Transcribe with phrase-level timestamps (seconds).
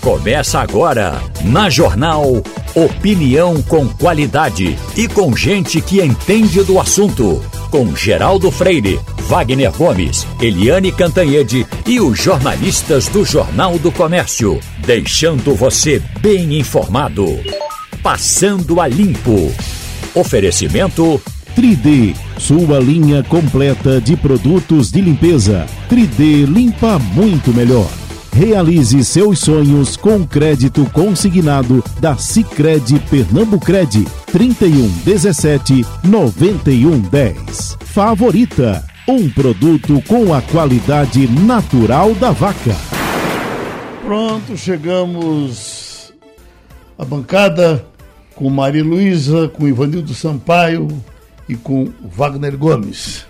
[0.00, 2.42] Começa agora, na Jornal
[2.74, 7.44] Opinião com qualidade e com gente que entende do assunto.
[7.70, 14.58] Com Geraldo Freire, Wagner Gomes, Eliane Cantanhede e os jornalistas do Jornal do Comércio.
[14.78, 17.26] Deixando você bem informado.
[18.02, 19.52] Passando a Limpo.
[20.14, 21.20] Oferecimento
[21.54, 25.66] 3D, sua linha completa de produtos de limpeza.
[25.90, 27.99] 3D limpa muito melhor.
[28.40, 37.76] Realize seus sonhos com crédito consignado da Sicredi Pernambucred 31 17 91 10.
[37.80, 42.74] Favorita, um produto com a qualidade natural da vaca.
[44.02, 46.10] Pronto, chegamos
[46.98, 47.84] à bancada
[48.34, 50.88] com Maria Luísa, com Ivanildo Sampaio
[51.46, 53.26] e com Wagner Gomes.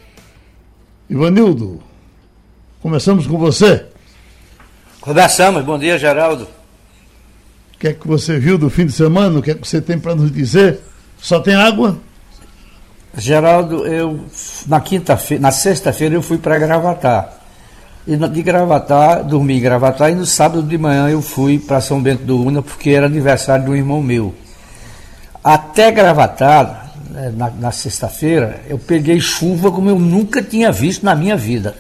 [1.11, 1.81] Ivanildo,
[2.81, 3.90] começamos com você.
[5.01, 6.45] Começamos, bom dia, Geraldo.
[7.75, 9.39] O que é que você viu do fim de semana?
[9.39, 10.81] O que é que você tem para nos dizer?
[11.19, 11.97] Só tem água?
[13.17, 14.21] Geraldo, eu
[14.67, 17.33] na quinta-feira, na sexta-feira eu fui para Gravatar.
[18.07, 22.03] E de Gravatar, dormi em Gravatar e no sábado de manhã eu fui para São
[22.03, 24.35] Bento do Una porque era aniversário de um irmão meu.
[25.43, 31.15] Até Gravatar, né, na, na sexta-feira, eu peguei chuva como eu nunca tinha visto na
[31.15, 31.75] minha vida.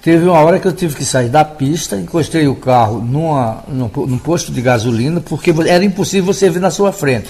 [0.00, 3.90] Teve uma hora que eu tive que sair da pista, encostei o carro numa, num,
[4.06, 7.28] num posto de gasolina, porque era impossível você ver na sua frente.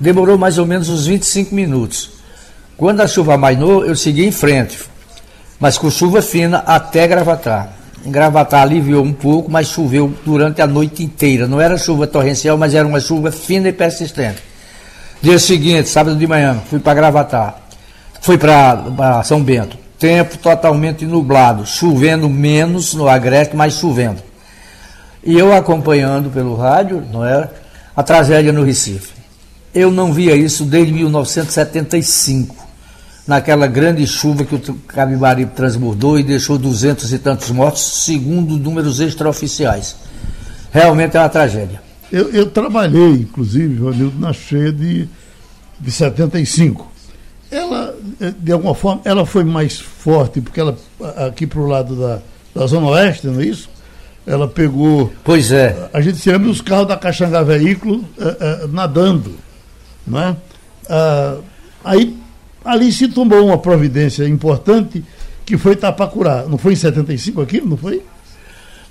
[0.00, 2.10] Demorou mais ou menos uns 25 minutos.
[2.76, 4.78] Quando a chuva amainou, eu segui em frente,
[5.60, 7.74] mas com chuva fina até Gravatar.
[8.04, 11.46] Em Gravatar aliviou um pouco, mas choveu durante a noite inteira.
[11.46, 14.42] Não era chuva torrencial, mas era uma chuva fina e persistente.
[15.20, 17.58] Dia seguinte, sábado de manhã, fui para Gravatar.
[18.20, 24.22] Fui para São Bento tempo totalmente nublado, chovendo menos no Agreste, mas chovendo.
[25.22, 27.52] E eu acompanhando pelo rádio, não era,
[27.96, 29.12] a tragédia no Recife.
[29.74, 32.54] Eu não via isso desde 1975,
[33.26, 39.00] naquela grande chuva que o Cabibaribe transbordou e deixou duzentos e tantos mortos, segundo números
[39.00, 39.96] extraoficiais.
[40.70, 41.82] Realmente é uma tragédia.
[42.12, 45.08] Eu, eu trabalhei, inclusive, Vanildo, na cheia de,
[45.80, 46.93] de 75
[47.54, 50.76] ela, eh, de alguma forma, ela foi mais forte, porque ela,
[51.28, 52.18] aqui para o lado da,
[52.54, 53.68] da Zona Oeste, não é isso?
[54.26, 55.12] Ela pegou.
[55.22, 55.88] Pois é.
[55.92, 59.36] A gente se lembra dos carros da Caxangá Veículo uh, uh, nadando.
[60.06, 60.30] Não é?
[60.30, 61.42] Uh,
[61.84, 62.16] aí,
[62.64, 65.04] ali se tomou uma providência importante
[65.44, 66.44] que foi Tapacurá.
[66.48, 68.02] Não foi em 75 aquilo, não foi?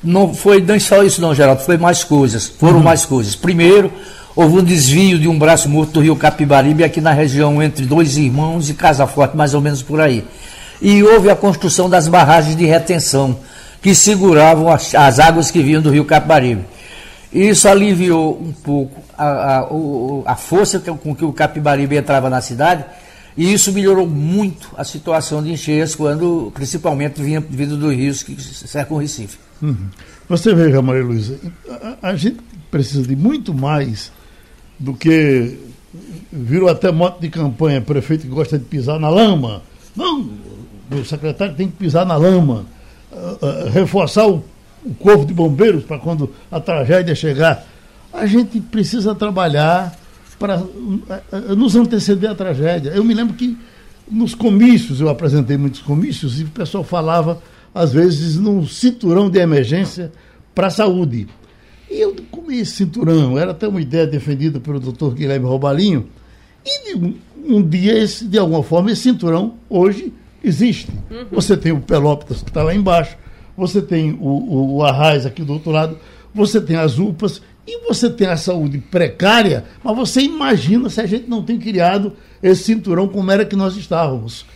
[0.03, 1.63] Não foi nem só isso, não, Geraldo.
[1.63, 2.47] Foi mais coisas.
[2.47, 2.83] Foram uhum.
[2.83, 3.35] mais coisas.
[3.35, 3.91] Primeiro,
[4.35, 8.17] Houve um desvio de um braço morto do rio Capibaribe, aqui na região entre dois
[8.17, 10.25] irmãos e Casa Forte, mais ou menos por aí.
[10.81, 13.37] E houve a construção das barragens de retenção,
[13.79, 16.63] que seguravam as, as águas que vinham do rio Capibaribe.
[17.31, 19.67] Isso aliviou um pouco a, a,
[20.25, 22.85] a força com que o Capibaribe entrava na cidade,
[23.37, 28.35] e isso melhorou muito a situação de encheias, quando principalmente vinha vindo dos rios que
[28.41, 29.37] cercam o Recife.
[29.61, 29.89] Uhum.
[30.27, 31.37] Você veja, Maria Luísa,
[32.01, 32.39] a, a gente
[32.71, 34.11] precisa de muito mais
[34.83, 35.57] do que
[36.31, 39.61] virou até moto de campanha, prefeito que gosta de pisar na lama.
[39.95, 40.29] Não,
[40.91, 42.65] o secretário tem que pisar na lama,
[43.11, 44.43] uh, uh, reforçar o,
[44.83, 47.65] o corpo de bombeiros para quando a tragédia chegar.
[48.11, 49.97] A gente precisa trabalhar
[50.37, 52.89] para uh, nos anteceder a tragédia.
[52.89, 53.57] Eu me lembro que
[54.11, 57.41] nos comícios, eu apresentei muitos comícios, e o pessoal falava,
[57.73, 60.11] às vezes, num cinturão de emergência
[60.53, 61.27] para a saúde.
[61.93, 66.07] E eu comi esse cinturão, era até uma ideia defendida pelo doutor Guilherme Roubalinho,
[66.65, 67.13] e um,
[67.45, 70.11] um, dia, esse, de alguma forma, esse cinturão hoje
[70.43, 70.89] existe.
[71.11, 71.25] Uhum.
[71.31, 73.15] Você tem o Pelópitas que está lá embaixo,
[73.55, 75.99] você tem o, o, o Arraiz aqui do outro lado,
[76.33, 81.05] você tem as UPAs, e você tem a saúde precária, mas você imagina se a
[81.05, 84.47] gente não tem criado esse cinturão como era que nós estávamos.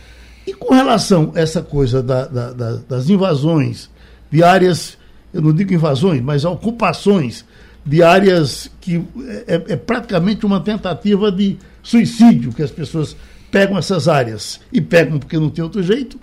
[0.44, 3.88] E com relação a essa coisa da, da, da, das invasões
[4.28, 4.97] de áreas
[5.32, 7.44] eu não digo invasões, mas ocupações
[7.84, 9.02] de áreas que
[9.46, 13.16] é, é, praticamente uma tentativa de suicídio, que as pessoas
[13.50, 16.18] pegam essas áreas e pegam porque não tem outro jeito.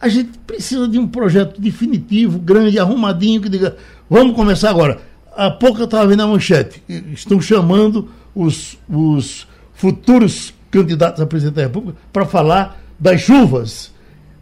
[0.00, 3.76] A gente precisa de um projeto definitivo, grande, arrumadinho, que diga,
[4.10, 5.00] vamos começar agora.
[5.34, 11.54] Há pouco eu estava vendo a manchete, estão chamando os, os futuros candidatos a presidente
[11.54, 13.92] da República para falar das chuvas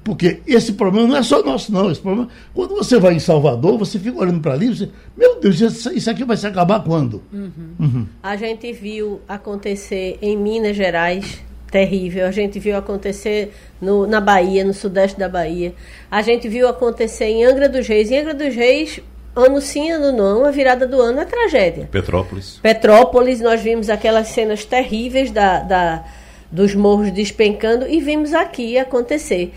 [0.05, 1.91] porque esse problema não é só nosso, não.
[1.91, 5.41] Esse problema, quando você vai em Salvador, você fica olhando para ali e você, meu
[5.41, 7.23] Deus, isso aqui vai se acabar quando?
[7.33, 7.51] Uhum.
[7.81, 8.06] Uhum.
[8.23, 12.27] A gente viu acontecer em Minas Gerais, terrível.
[12.27, 15.75] A gente viu acontecer no, na Bahia, no sudeste da Bahia.
[16.11, 18.11] A gente viu acontecer em Angra dos Reis.
[18.11, 19.01] Em Angra dos Reis,
[19.35, 21.89] ano sim, ano não, a virada do ano é tragédia.
[21.91, 22.61] Petrópolis.
[22.62, 26.05] Petrópolis, nós vimos aquelas cenas terríveis da, da
[26.51, 29.53] dos morros despencando e vimos aqui acontecer.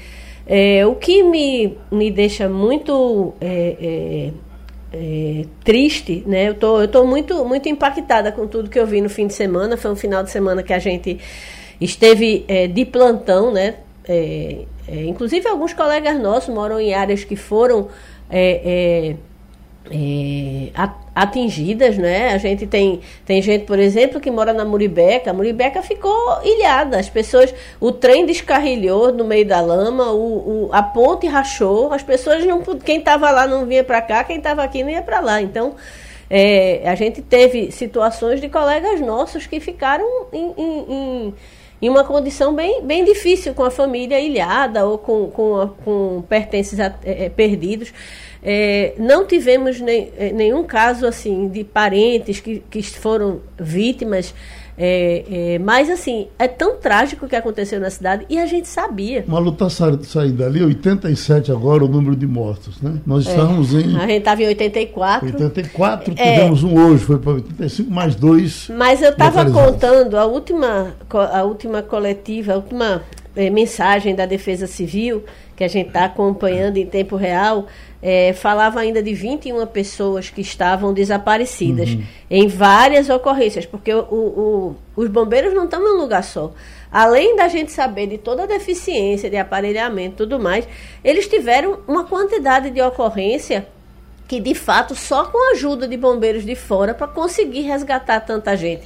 [0.48, 4.32] É, o que me, me deixa muito é, é,
[4.94, 6.48] é, triste, né?
[6.48, 9.34] Eu tô, eu tô muito, muito impactada com tudo que eu vi no fim de
[9.34, 9.76] semana.
[9.76, 11.20] Foi um final de semana que a gente
[11.82, 13.76] esteve é, de plantão, né?
[14.08, 14.64] É,
[15.06, 17.90] inclusive alguns colegas nossos moram em áreas que foram
[18.30, 19.16] é,
[21.16, 22.34] atingidas, né?
[22.34, 25.32] A gente tem, tem gente, por exemplo, que mora na Muribeca.
[25.32, 26.14] A Muribeca ficou
[26.44, 27.00] ilhada.
[27.00, 31.92] As pessoas, o trem descarrilhou no meio da lama, o, o a ponte rachou.
[31.94, 35.02] As pessoas não, quem estava lá não vinha para cá, quem estava aqui não ia
[35.02, 35.42] para lá.
[35.42, 35.76] Então,
[36.30, 41.34] é, a gente teve situações de colegas nossos que ficaram em, em, em
[41.82, 46.80] em uma condição bem, bem difícil, com a família ilhada ou com, com, com pertences
[46.80, 47.94] a, é, perdidos.
[48.50, 54.34] É, não tivemos nem, é, nenhum caso assim de parentes que, que foram vítimas.
[54.78, 58.70] É, é, mas assim, é tão trágico o que aconteceu na cidade e a gente
[58.70, 59.26] sabia.
[59.28, 63.02] Malu está saindo dali, 87 agora o número de mortos, né?
[63.06, 63.98] Nós é, estávamos em.
[63.98, 65.28] A gente estava em 84.
[65.28, 66.32] 84, é.
[66.32, 68.70] tivemos um hoje, foi para 85, mais dois.
[68.70, 73.02] Mas eu estava contando a última, a última coletiva, a última
[73.36, 75.26] é, mensagem da Defesa Civil,
[75.58, 77.66] que a gente está acompanhando em tempo real
[78.02, 82.04] é, falava ainda de 21 pessoas que estavam desaparecidas uhum.
[82.30, 86.54] em várias ocorrências, porque o, o, os bombeiros não estão num lugar só.
[86.92, 90.68] Além da gente saber de toda a deficiência de aparelhamento e tudo mais,
[91.04, 93.68] eles tiveram uma quantidade de ocorrência
[94.28, 98.56] que, de fato, só com a ajuda de bombeiros de fora para conseguir resgatar tanta
[98.56, 98.86] gente.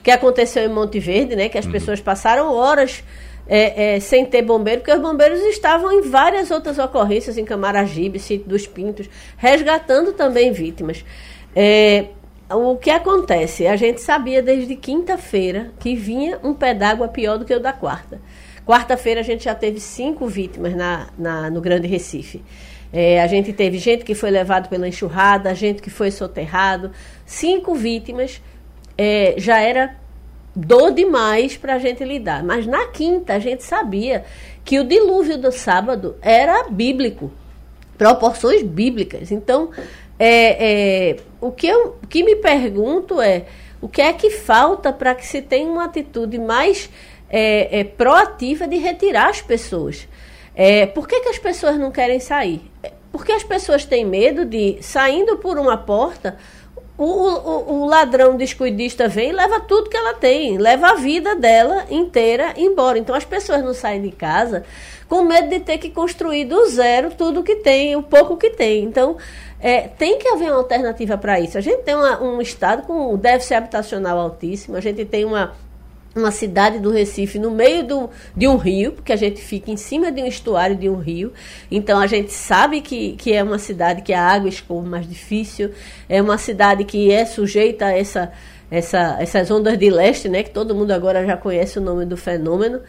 [0.00, 1.72] O que aconteceu em Monte Verde, né, que as uhum.
[1.72, 3.02] pessoas passaram horas
[3.52, 8.20] é, é, sem ter bombeiro, porque os bombeiros estavam em várias outras ocorrências, em Camaragibe,
[8.20, 11.04] Sítio dos Pintos, resgatando também vítimas.
[11.54, 12.04] É,
[12.48, 13.66] o que acontece?
[13.66, 17.72] A gente sabia desde quinta-feira que vinha um pé d'água pior do que o da
[17.72, 18.20] quarta.
[18.64, 22.44] Quarta-feira a gente já teve cinco vítimas na, na no Grande Recife.
[22.92, 26.92] É, a gente teve gente que foi levado pela enxurrada, gente que foi soterrado.
[27.26, 28.40] Cinco vítimas.
[28.96, 29.96] É, já era
[30.54, 32.42] dor demais para a gente lidar.
[32.42, 34.24] Mas na quinta a gente sabia
[34.64, 37.30] que o dilúvio do sábado era bíblico,
[37.96, 39.30] proporções bíblicas.
[39.30, 39.70] Então,
[40.18, 43.46] é, é, o, que eu, o que me pergunto é
[43.80, 46.90] o que é que falta para que se tenha uma atitude mais
[47.30, 50.06] é, é proativa de retirar as pessoas.
[50.54, 52.60] É, por que, que as pessoas não querem sair?
[53.10, 56.36] Porque as pessoas têm medo de, saindo por uma porta,
[57.02, 61.34] o, o, o, ladrão descuidista vem e leva tudo que ela tem, leva a vida
[61.34, 62.98] dela inteira embora.
[62.98, 64.64] Então as pessoas não saem de casa
[65.08, 68.84] com medo de ter que construir do zero tudo que tem, o pouco que tem.
[68.84, 69.16] Então
[69.58, 71.56] é, tem que haver uma alternativa para isso.
[71.56, 75.54] A gente tem uma, um estado com déficit habitacional altíssimo, a gente tem uma
[76.14, 79.76] uma cidade do Recife no meio do, de um rio, porque a gente fica em
[79.76, 81.32] cima de um estuário de um rio.
[81.70, 85.70] Então a gente sabe que, que é uma cidade que a água escorre mais difícil,
[86.08, 88.32] é uma cidade que é sujeita a essa,
[88.70, 92.16] essa, essas ondas de leste, né, que todo mundo agora já conhece o nome do
[92.16, 92.80] fenômeno.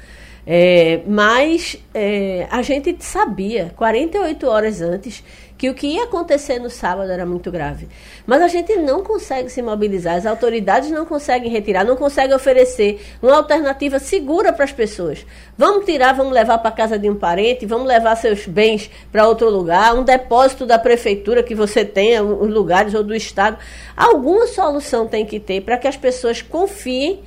[0.45, 5.23] É, mas é, a gente sabia, 48 horas antes,
[5.61, 7.87] que o que ia acontecer no sábado era muito grave.
[8.25, 12.99] Mas a gente não consegue se mobilizar, as autoridades não conseguem retirar, não conseguem oferecer
[13.21, 15.23] uma alternativa segura para as pessoas.
[15.55, 19.51] Vamos tirar, vamos levar para casa de um parente, vamos levar seus bens para outro
[19.51, 23.59] lugar, um depósito da prefeitura que você tenha, os lugares ou do estado.
[23.95, 27.19] Alguma solução tem que ter para que as pessoas confiem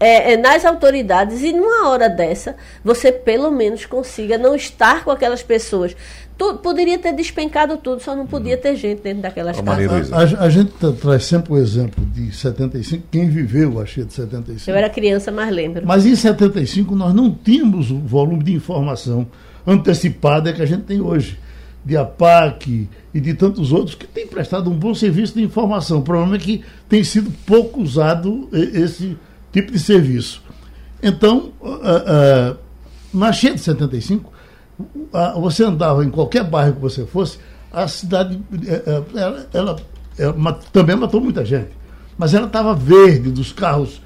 [0.00, 5.10] é, é, nas autoridades e numa hora dessa você pelo menos consiga não estar com
[5.10, 5.94] aquelas pessoas.
[6.38, 10.10] Tu, poderia ter despencado tudo, só não podia ter gente dentro daquelas casas.
[10.10, 14.70] A, a, gente traz sempre o exemplo de 75, quem viveu a cheia de 75.
[14.70, 15.86] Eu era criança, mas lembro.
[15.86, 19.26] Mas em 75 nós não tínhamos o volume de informação
[19.66, 21.38] antecipada que a gente tem hoje.
[21.84, 25.98] De APAC e de tantos outros que têm prestado um bom serviço de informação.
[25.98, 29.16] O problema é que tem sido pouco usado esse
[29.52, 30.42] tipo de serviço.
[31.02, 32.56] Então, uh, uh,
[33.12, 34.32] na cheia de 75,
[34.78, 37.38] uh, você andava em qualquer bairro que você fosse,
[37.72, 39.76] a cidade eh, ela, ela,
[40.18, 41.68] ela, também matou muita gente,
[42.18, 44.02] mas ela estava verde dos carros,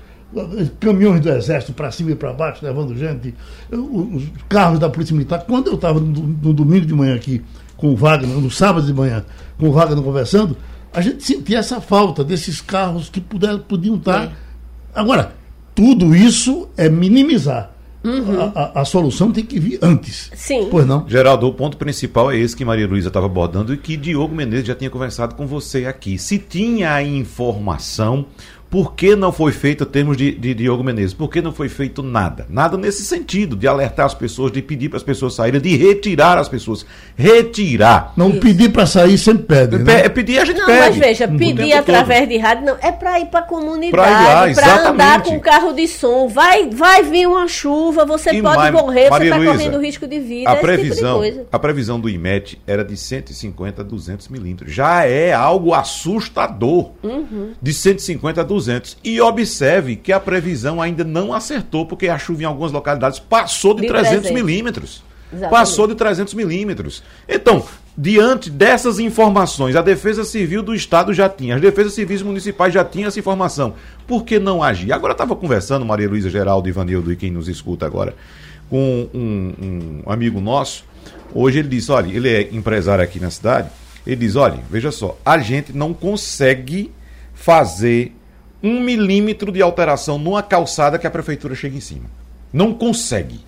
[0.79, 3.35] caminhões do exército para cima e para baixo, levando gente,
[3.73, 5.45] os carros da Polícia Militar.
[5.47, 7.43] Quando eu estava no, no, domingo de manhã aqui
[7.75, 9.25] com o Wagner, no sábado de manhã,
[9.59, 10.55] com o Wagner conversando,
[10.93, 14.31] a gente sentia essa falta desses carros que puder, podiam estar.
[14.95, 15.35] Agora,
[15.75, 17.71] tudo isso é minimizar.
[18.05, 18.39] Uhum.
[18.39, 20.31] A, a, a, solução tem que vir antes.
[20.35, 20.69] Sim.
[20.71, 21.09] Pois não?
[21.09, 24.67] Geraldo, o ponto principal é esse que Maria Luísa estava abordando e que Diogo Menezes
[24.67, 26.19] já tinha conversado com você aqui.
[26.19, 28.27] Se tinha a informação
[28.75, 32.03] por que não foi feito, termos de, de Diogo Menezes, por que não foi feito
[32.03, 32.45] nada?
[32.51, 36.39] Nada nesse sentido, de alertar as pessoas, de pedir para as pessoas saírem, de retirar
[36.39, 36.85] as pessoas.
[37.15, 38.13] Retirar.
[38.17, 38.41] Não Isso.
[38.41, 39.79] pedir para sair sempre pede.
[39.79, 40.01] Né?
[40.07, 40.81] É pedir, a gente não, pede.
[40.81, 42.31] Mas veja, pedir através todo.
[42.31, 46.27] de rádio, não, é para ir para a comunidade, para andar com carro de som.
[46.27, 50.19] Vai, vai vir uma chuva, você e pode morrer, Maria você está correndo risco de
[50.19, 50.51] vida.
[50.51, 54.73] A previsão, tipo a previsão do IMET era de 150 a 200 milímetros.
[54.73, 56.91] Já é algo assustador.
[57.05, 57.53] Uhum.
[57.63, 58.99] De 150 a 200 200.
[59.05, 63.75] E observe que a previsão ainda não acertou, porque a chuva em algumas localidades passou
[63.75, 65.03] de, de 300, 300 milímetros.
[65.33, 65.51] Exatamente.
[65.51, 67.03] Passou de 300 milímetros.
[67.29, 67.65] Então,
[67.97, 72.85] diante dessas informações, a Defesa Civil do Estado já tinha, as Defesas Civis Municipais já
[72.85, 73.75] tinham essa informação.
[74.07, 74.93] Por que não agir?
[74.93, 78.15] Agora eu estava conversando, Maria Luísa Geraldo, Ivanildo e quem nos escuta agora,
[78.71, 80.85] com um, um amigo nosso.
[81.33, 83.69] Hoje ele disse: olha, ele é empresário aqui na cidade.
[84.07, 86.93] Ele diz: olha, veja só, a gente não consegue
[87.35, 88.13] fazer
[88.65, 92.07] um milímetro de alteração numa calçada que a prefeitura chega em cima.
[92.51, 93.41] Não consegue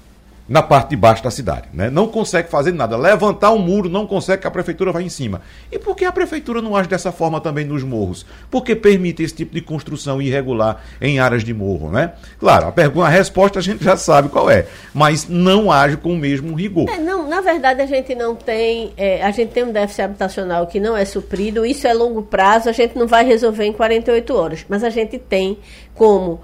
[0.49, 1.69] na parte de baixo da cidade.
[1.73, 1.91] Né?
[1.91, 2.97] Não consegue fazer nada.
[2.97, 5.43] Levantar um muro, não consegue que a prefeitura vá em cima.
[5.71, 8.25] E por que a prefeitura não age dessa forma também nos morros?
[8.51, 12.13] Porque permite esse tipo de construção irregular em áreas de morro, né?
[12.39, 16.13] Claro, a, pergunta, a resposta a gente já sabe qual é, mas não age com
[16.13, 16.89] o mesmo rigor.
[16.89, 18.93] É, não, na verdade, a gente não tem.
[18.97, 22.69] É, a gente tem um déficit habitacional que não é suprido, isso é longo prazo,
[22.69, 25.59] a gente não vai resolver em 48 horas, mas a gente tem
[25.95, 26.41] como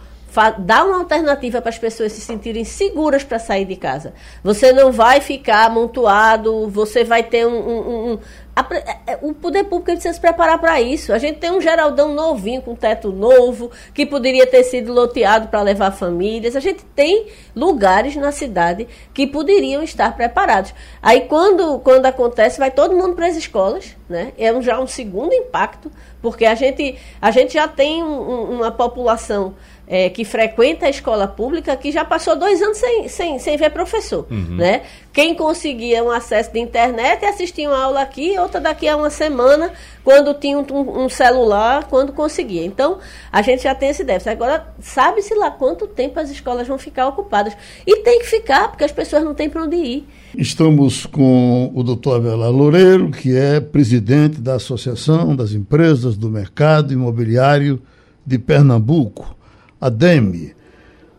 [0.58, 4.14] dar uma alternativa para as pessoas se sentirem seguras para sair de casa.
[4.42, 7.54] Você não vai ficar amontoado, você vai ter um.
[7.54, 8.18] um, um
[8.54, 11.12] a, é, é, o poder público precisa se preparar para isso.
[11.12, 15.62] A gente tem um Geraldão novinho, com teto novo, que poderia ter sido loteado para
[15.62, 16.54] levar famílias.
[16.54, 20.74] A gente tem lugares na cidade que poderiam estar preparados.
[21.02, 23.96] Aí, quando, quando acontece, vai todo mundo para as escolas.
[24.06, 24.32] Né?
[24.36, 28.70] É um, já um segundo impacto, porque a gente, a gente já tem um, uma
[28.70, 29.54] população
[29.86, 33.70] é, que frequenta a escola pública que já passou dois anos sem, sem, sem ver
[33.70, 34.26] professor.
[34.30, 34.56] Uhum.
[34.56, 34.82] Né?
[35.12, 39.72] Quem conseguia um acesso de internet assistia uma aula aqui, outra daqui a uma semana,
[40.02, 42.64] quando tinha um, um celular, quando conseguia.
[42.64, 42.98] Então,
[43.30, 44.30] a gente já tem esse déficit.
[44.30, 47.54] Agora, sabe-se lá quanto tempo as escolas vão ficar ocupadas.
[47.86, 50.08] E tem que ficar, porque as pessoas não têm para onde ir.
[50.34, 56.94] Estamos com o doutor Avelar Loureiro, que é presidente da Associação das Empresas do Mercado
[56.94, 57.82] Imobiliário
[58.24, 59.41] de Pernambuco
[59.82, 60.54] a DEME.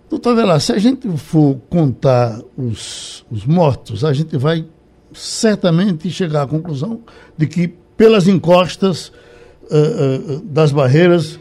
[0.10, 4.66] Doutor Velar, se a gente for contar os, os mortos, a gente vai
[5.14, 7.02] certamente chegar à conclusão
[7.38, 7.68] de que
[7.98, 11.38] pelas encostas uh, uh, das barreiras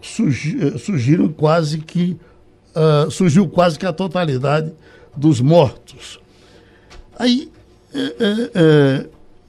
[0.00, 2.16] surgi, uh, surgiram quase que
[3.10, 4.72] surgiu quase que a totalidade
[5.14, 6.18] dos mortos.
[7.18, 7.52] Aí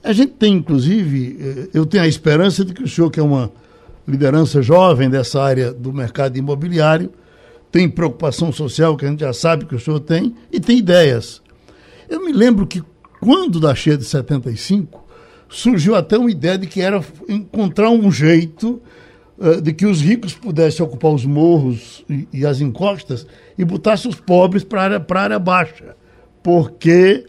[0.02, 3.50] a gente tem inclusive, eu tenho a esperança de que o senhor que é uma
[4.06, 7.10] liderança jovem dessa área do mercado imobiliário,
[7.70, 11.42] tem preocupação social, que a gente já sabe que o senhor tem, e tem ideias.
[12.08, 12.82] Eu me lembro que
[13.20, 15.02] quando da cheia de 75,
[15.48, 18.80] surgiu até uma ideia de que era encontrar um jeito
[19.38, 24.10] uh, de que os ricos pudessem ocupar os morros e, e as encostas e botassem
[24.10, 25.96] os pobres para a área, área baixa.
[26.42, 27.24] Porque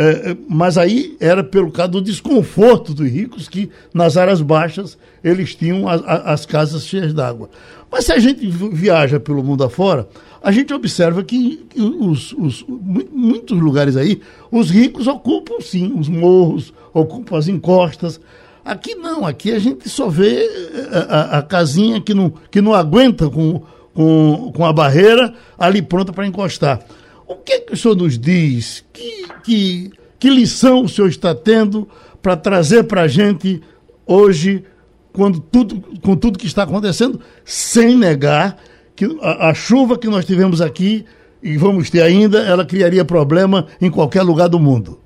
[0.00, 4.96] é, é, mas aí era pelo caso do desconforto dos ricos, que nas áreas baixas
[5.24, 7.50] eles tinham as casas cheias d'água.
[7.90, 10.08] Mas se a gente viaja pelo mundo afora,
[10.40, 14.20] a gente observa que os, os, muitos lugares aí,
[14.52, 18.20] os ricos ocupam sim os morros, ocupam as encostas.
[18.64, 22.72] Aqui não, aqui a gente só vê é, a, a casinha que não, que não
[22.72, 23.62] aguenta com,
[23.92, 26.86] com, com a barreira ali pronta para encostar.
[27.26, 28.84] O que, é que o senhor nos diz?
[28.92, 29.90] Que, que,
[30.20, 31.88] que lição o senhor está tendo
[32.20, 33.62] para trazer para a gente
[34.06, 34.64] hoje,
[35.12, 38.58] quando tudo, com tudo que está acontecendo, sem negar
[38.94, 41.06] que a, a chuva que nós tivemos aqui
[41.42, 44.98] e vamos ter ainda, ela criaria problema em qualquer lugar do mundo.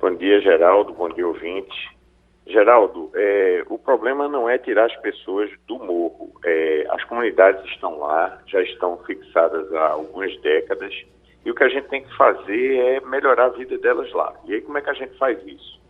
[0.00, 0.92] Bom dia, Geraldo.
[0.92, 1.94] Bom dia, ouvinte.
[2.46, 6.32] Geraldo, é, o problema não é tirar as pessoas do morro.
[6.44, 10.92] É, as comunidades estão lá, já estão fixadas há algumas décadas
[11.44, 14.34] e o que a gente tem que fazer é melhorar a vida delas lá.
[14.46, 15.82] E aí como é que a gente faz isso?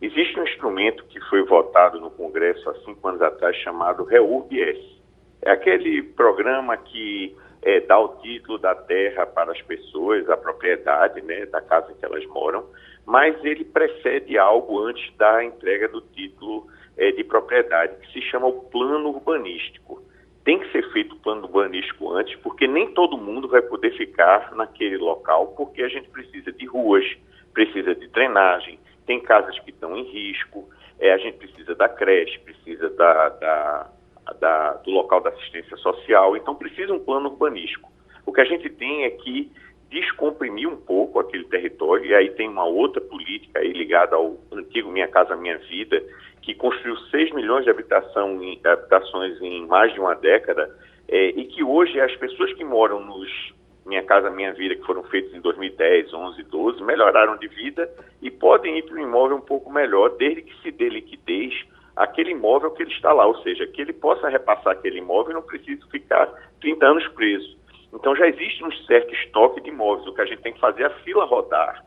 [0.00, 5.00] Existe um instrumento que foi votado no Congresso há cinco anos atrás chamado REURB-S.
[5.42, 11.20] É aquele programa que é, dá o título da terra para as pessoas, a propriedade
[11.22, 12.66] né, da casa em que elas moram,
[13.04, 18.46] mas ele precede algo antes da entrega do título é, de propriedade, que se chama
[18.46, 20.02] o plano urbanístico.
[20.46, 24.54] Tem que ser feito o plano urbanístico antes, porque nem todo mundo vai poder ficar
[24.54, 27.04] naquele local, porque a gente precisa de ruas,
[27.52, 30.68] precisa de drenagem, tem casas que estão em risco,
[31.00, 33.90] é, a gente precisa da creche, precisa da, da,
[34.38, 37.90] da, do local da assistência social, então precisa um plano urbanístico.
[38.24, 39.50] O que a gente tem é que
[39.90, 44.92] descomprimir um pouco aquele território, e aí tem uma outra política aí ligada ao antigo
[44.92, 46.00] Minha Casa Minha Vida,
[46.46, 50.72] que construiu 6 milhões de habitação habitações em mais de uma década,
[51.08, 53.52] é, e que hoje as pessoas que moram nos
[53.84, 57.90] Minha Casa Minha Vida, que foram feitos em 2010, 11, 12, melhoraram de vida
[58.22, 61.52] e podem ir para um imóvel um pouco melhor, desde que se dê liquidez
[61.96, 65.34] aquele imóvel que ele está lá, ou seja, que ele possa repassar aquele imóvel e
[65.34, 66.26] não precise ficar
[66.60, 67.58] 30 anos preso.
[67.92, 70.06] Então já existe um certo estoque de imóveis.
[70.06, 71.84] O que a gente tem que fazer é a fila rodar.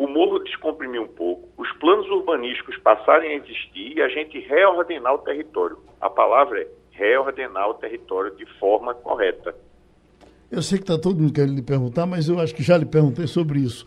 [0.00, 5.12] O morro descomprimir um pouco, os planos urbanísticos passarem a existir e a gente reordenar
[5.12, 5.76] o território.
[6.00, 9.54] A palavra é reordenar o território de forma correta.
[10.50, 12.86] Eu sei que está todo mundo querendo lhe perguntar, mas eu acho que já lhe
[12.86, 13.84] perguntei sobre isso.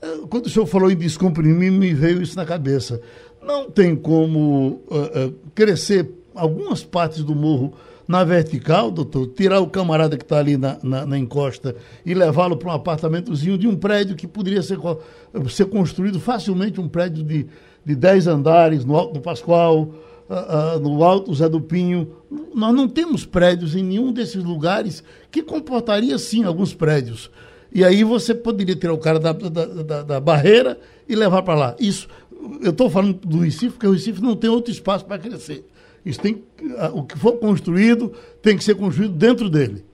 [0.00, 3.02] Eh, quando o senhor falou em descomprimir, me veio isso na cabeça.
[3.42, 7.74] Não tem como uh, uh, crescer algumas partes do morro
[8.06, 12.56] na vertical, doutor, tirar o camarada que está ali na, na, na, encosta e levá-lo
[12.56, 14.78] para um apartamentozinho de um prédio que poderia ser,
[15.48, 17.46] ser construído facilmente, um prédio de,
[17.84, 19.90] de 10 andares no Alto do Pascoal,
[20.30, 22.12] uh, uh, no Alto Zé do Pinho.
[22.54, 27.30] Nós não temos prédios em nenhum desses lugares que comportaria, sim, alguns prédios.
[27.72, 31.54] E aí você poderia tirar o cara da, da, da, da barreira e levar para
[31.54, 31.76] lá.
[31.78, 32.08] Isso,
[32.62, 35.64] eu estou falando do Recife, porque o Recife não tem outro espaço para crescer.
[36.06, 36.44] Isso tem,
[36.94, 38.10] o que for construído
[38.40, 39.84] tem que ser construído dentro dele.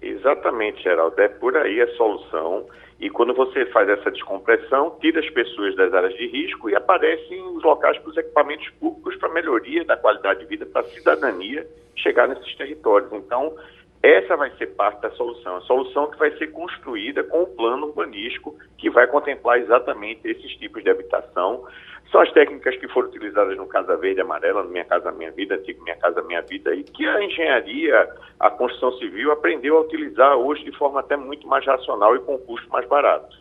[0.00, 1.20] Exatamente, Geraldo.
[1.20, 2.64] É por aí a solução.
[2.98, 7.42] E quando você faz essa descompressão, tira as pessoas das áreas de risco e aparecem
[7.54, 11.66] os locais para os equipamentos públicos para melhoria da qualidade de vida, para a cidadania
[11.94, 13.12] chegar nesses territórios.
[13.12, 13.54] Então,
[14.02, 15.56] essa vai ser parte da solução.
[15.56, 20.56] A solução que vai ser construída com o plano urbanístico que vai contemplar exatamente esses
[20.56, 21.66] tipos de habitação.
[22.10, 25.32] São as técnicas que foram utilizadas no Casa Verde e Amarela, no Minha Casa Minha
[25.32, 28.08] Vida, antigo Minha Casa Minha Vida, e que a engenharia,
[28.38, 32.38] a construção civil aprendeu a utilizar hoje de forma até muito mais racional e com
[32.38, 33.36] custo mais barato.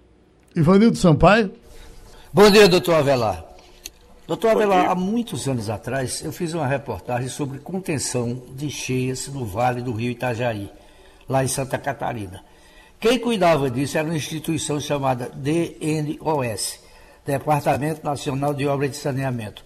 [0.56, 1.52] Ivanildo Sampaio.
[2.34, 3.46] Bom dia, doutor Avelar.
[4.28, 9.46] Doutor Avelar, há muitos anos atrás eu fiz uma reportagem sobre contenção de cheias no
[9.46, 10.72] Vale do Rio Itajaí,
[11.30, 12.44] lá em Santa Catarina.
[13.00, 16.84] Quem cuidava disso era uma instituição chamada DNOS,
[17.26, 19.64] Departamento Nacional de Obras de Saneamento.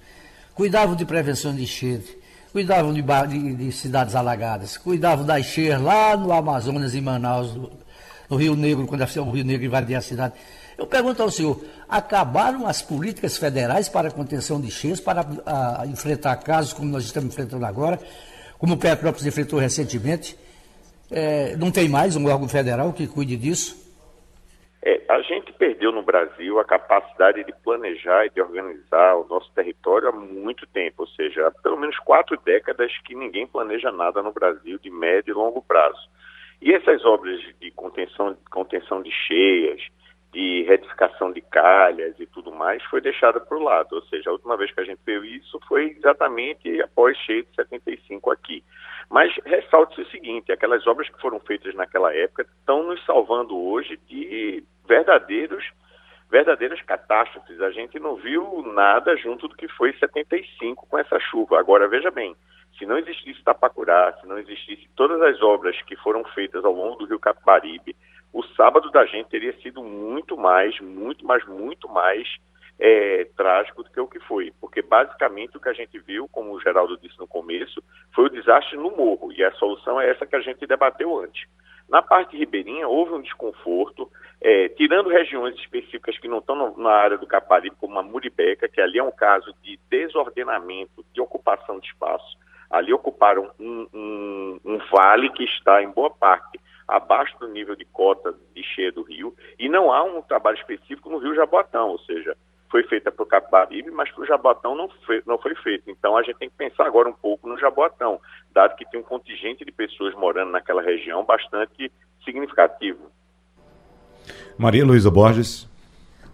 [0.55, 2.17] Cuidavam de prevenção de enchente,
[2.51, 7.71] cuidavam de, de, de, cidades alagadas, cuidavam das cheias lá no Amazonas, em Manaus, no,
[8.29, 10.33] no Rio Negro, quando o Rio Negro invadia a cidade.
[10.77, 15.81] Eu pergunto ao senhor, acabaram as políticas federais para a contenção de cheias, para a,
[15.81, 17.99] a enfrentar casos como nós estamos enfrentando agora,
[18.57, 20.37] como o Petrópolis enfrentou recentemente?
[21.11, 23.75] É, não tem mais um órgão federal que cuide disso?
[24.81, 29.51] É, a gente perdeu no Brasil a capacidade de planejar e de organizar o nosso
[29.53, 34.23] território há muito tempo, ou seja, há pelo menos quatro décadas que ninguém planeja nada
[34.23, 36.09] no Brasil de médio e longo prazo.
[36.61, 39.81] E essas obras de contenção, contenção de cheias,
[40.31, 43.95] de retificação de calhas e tudo mais foi deixada para o lado.
[43.95, 47.55] Ou seja, a última vez que a gente viu isso foi exatamente após cheio de
[47.55, 48.63] 75 aqui.
[49.09, 53.99] Mas ressalte-se o seguinte, aquelas obras que foram feitas naquela época estão nos salvando hoje
[54.07, 55.65] de verdadeiros
[56.29, 57.59] verdadeiras catástrofes.
[57.59, 61.59] A gente não viu nada junto do que foi 75 com essa chuva.
[61.59, 62.35] Agora, veja bem,
[62.77, 66.97] se não existisse Tapacurá, se não existisse todas as obras que foram feitas ao longo
[66.97, 67.95] do rio Capibaribe,
[68.31, 72.27] o sábado da gente teria sido muito mais, muito mais, muito mais
[72.79, 74.53] é, trágico do que o que foi.
[74.59, 78.29] Porque basicamente o que a gente viu, como o Geraldo disse no começo, foi o
[78.29, 79.31] desastre no morro.
[79.33, 81.47] E a solução é essa que a gente debateu antes.
[81.89, 87.17] Na parte ribeirinha houve um desconforto, é, tirando regiões específicas que não estão na área
[87.17, 91.87] do Caparibe, como a Muribeca, que ali é um caso de desordenamento, de ocupação de
[91.87, 92.37] espaço.
[92.69, 97.85] Ali ocuparam um, um, um vale que está, em boa parte, abaixo do nível de
[97.85, 101.99] cota de cheia do rio, e não há um trabalho específico no rio Jaboatão, ou
[101.99, 102.37] seja,
[102.69, 105.89] foi feita para o Capibaribe, mas para o Jaboatão não foi, não foi feito.
[105.89, 108.19] Então a gente tem que pensar agora um pouco no Jaboatão,
[108.53, 111.91] dado que tem um contingente de pessoas morando naquela região bastante
[112.23, 113.11] significativo.
[114.57, 115.67] Maria Luísa Borges.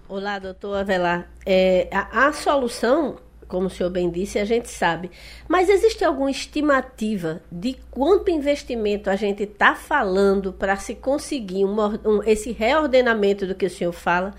[0.10, 1.28] Olá, doutor Avelar.
[1.46, 3.18] É, a, a solução
[3.48, 5.12] como o senhor bem disse, a gente sabe.
[5.48, 11.76] Mas existe alguma estimativa de quanto investimento a gente está falando para se conseguir um,
[12.04, 14.34] um, esse reordenamento do que o senhor fala?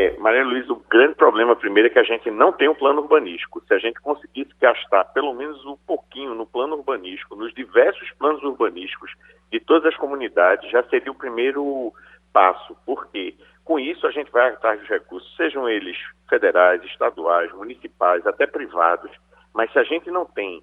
[0.00, 3.00] É, Maria Luísa, o grande problema primeiro é que a gente não tem um plano
[3.02, 3.60] urbanístico.
[3.66, 8.40] Se a gente conseguisse gastar pelo menos um pouquinho no plano urbanístico, nos diversos planos
[8.44, 9.10] urbanísticos
[9.50, 11.92] de todas as comunidades, já seria o primeiro
[12.32, 12.76] passo.
[12.86, 13.34] Por quê?
[13.64, 15.96] Com isso, a gente vai atrás dos recursos, sejam eles
[16.28, 19.10] federais, estaduais, municipais, até privados.
[19.52, 20.62] Mas se a gente não tem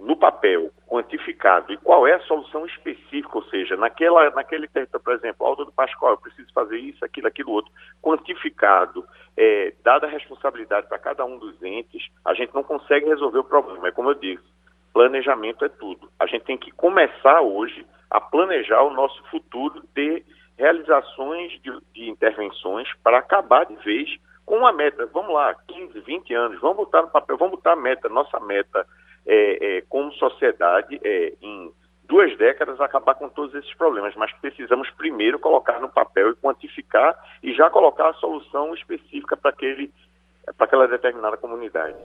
[0.00, 5.14] no papel, quantificado, e qual é a solução específica, ou seja, naquela, naquele território, por
[5.14, 7.70] exemplo, Alto do Pascoal, eu preciso fazer isso, aquilo, aquilo outro,
[8.02, 9.04] quantificado,
[9.36, 13.44] é, dada a responsabilidade para cada um dos entes, a gente não consegue resolver o
[13.44, 13.88] problema.
[13.88, 14.42] É como eu disse,
[14.92, 16.10] planejamento é tudo.
[16.18, 20.24] A gente tem que começar hoje a planejar o nosso futuro de
[20.56, 24.10] realizações de, de intervenções para acabar de vez
[24.44, 25.06] com uma meta.
[25.12, 28.86] Vamos lá, 15, 20 anos, vamos botar no papel, vamos botar a meta, nossa meta
[29.26, 31.72] é, é, como sociedade, é, em
[32.04, 34.14] duas décadas, acabar com todos esses problemas.
[34.16, 39.54] Mas precisamos primeiro colocar no papel e quantificar e já colocar a solução específica para
[40.58, 41.96] aquela determinada comunidade.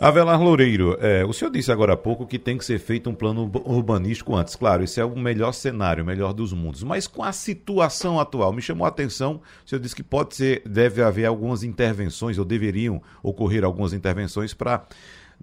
[0.00, 3.14] Avelar Loureiro, é, o senhor disse agora há pouco que tem que ser feito um
[3.14, 4.56] plano urbanístico antes.
[4.56, 6.82] Claro, esse é o melhor cenário, o melhor dos mundos.
[6.82, 10.62] Mas com a situação atual, me chamou a atenção, o senhor disse que pode ser,
[10.66, 14.84] deve haver algumas intervenções, ou deveriam ocorrer algumas intervenções para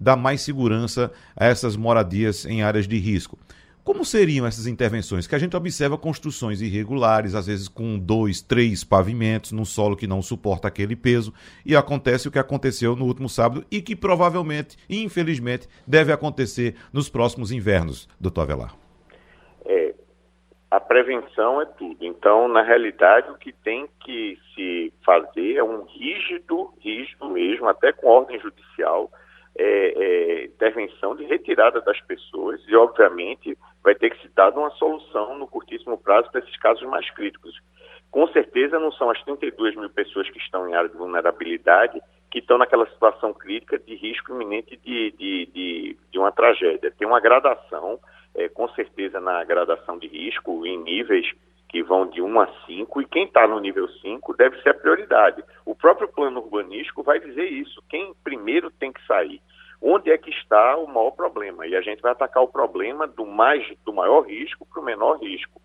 [0.02, 3.38] dar mais segurança a essas moradias em áreas de risco.
[3.84, 5.26] Como seriam essas intervenções?
[5.26, 10.06] Que a gente observa construções irregulares, às vezes com dois, três pavimentos, num solo que
[10.06, 11.34] não suporta aquele peso,
[11.66, 17.08] e acontece o que aconteceu no último sábado e que provavelmente, infelizmente, deve acontecer nos
[17.08, 18.76] próximos invernos, doutor Avelar.
[19.64, 19.94] É,
[20.70, 22.04] a prevenção é tudo.
[22.04, 27.92] Então, na realidade, o que tem que se fazer é um rígido, rígido mesmo, até
[27.92, 29.10] com ordem judicial,
[29.56, 34.70] é, é, intervenção de retirada das pessoas e, obviamente, vai ter que se dar uma
[34.70, 37.54] solução no curtíssimo prazo para esses casos mais críticos.
[38.10, 42.38] Com certeza não são as 32 mil pessoas que estão em área de vulnerabilidade que
[42.38, 46.90] estão naquela situação crítica de risco iminente de, de, de, de uma tragédia.
[46.90, 47.98] Tem uma gradação,
[48.34, 51.30] é, com certeza na gradação de risco, em níveis
[51.72, 54.74] que vão de 1 a 5, e quem está no nível 5 deve ser a
[54.74, 55.42] prioridade.
[55.64, 59.40] O próprio plano urbanístico vai dizer isso, quem primeiro tem que sair.
[59.80, 61.66] Onde é que está o maior problema?
[61.66, 65.18] E a gente vai atacar o problema do, mais, do maior risco para o menor
[65.18, 65.60] risco.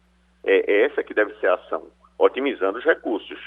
[0.45, 1.83] É, é essa que deve ser a ação,
[2.17, 3.37] otimizando os recursos.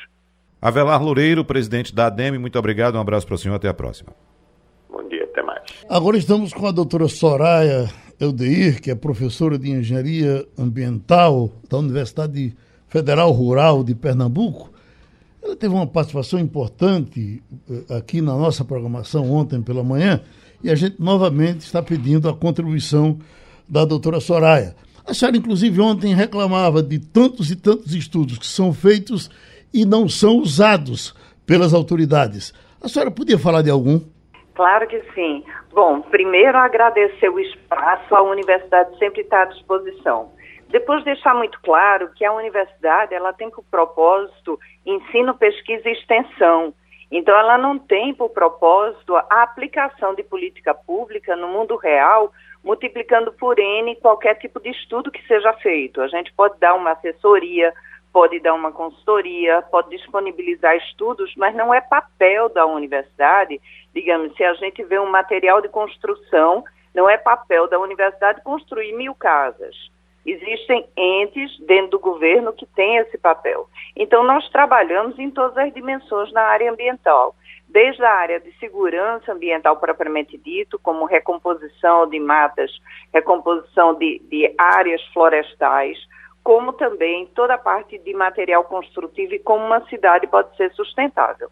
[0.61, 4.13] Avelar Loureiro, presidente da ADEME, muito obrigado, um abraço para o senhor, até a próxima.
[4.91, 5.63] Bom dia, até mais.
[5.89, 7.87] Agora estamos com a doutora Soraya
[8.21, 12.55] Eudeir, que é professora de Engenharia Ambiental da Universidade
[12.87, 14.71] Federal Rural de Pernambuco.
[15.43, 20.21] Ela teve uma participação importante eh, aqui na nossa programação ontem pela manhã
[20.63, 23.19] e a gente novamente está pedindo a contribuição
[23.67, 24.77] da doutora Soraya.
[25.07, 29.31] A senhora, inclusive, ontem reclamava de tantos e tantos estudos que são feitos
[29.73, 31.15] e não são usados
[31.47, 32.53] pelas autoridades.
[32.83, 33.99] A senhora podia falar de algum?
[34.55, 35.45] Claro que sim.
[35.73, 40.33] Bom, primeiro agradecer o espaço, a universidade sempre está à disposição.
[40.69, 46.73] Depois deixar muito claro que a universidade ela tem por propósito ensino, pesquisa e extensão.
[47.11, 52.33] Então ela não tem por propósito a aplicação de política pública no mundo real,
[52.63, 56.01] multiplicando por N qualquer tipo de estudo que seja feito.
[56.01, 57.75] A gente pode dar uma assessoria,
[58.13, 63.61] pode dar uma consultoria, pode disponibilizar estudos, mas não é papel da universidade,
[63.95, 68.93] digamos, se a gente vê um material de construção, não é papel da universidade construir
[68.93, 69.75] mil casas.
[70.27, 73.69] Existem entes dentro do governo que têm esse papel.
[73.97, 77.35] Então, nós trabalhamos em todas as dimensões na área ambiental,
[77.67, 82.71] desde a área de segurança ambiental propriamente dito, como recomposição de matas,
[83.15, 85.99] recomposição de, de áreas florestais,
[86.43, 91.49] como também toda a parte de material construtivo e como uma cidade pode ser sustentável.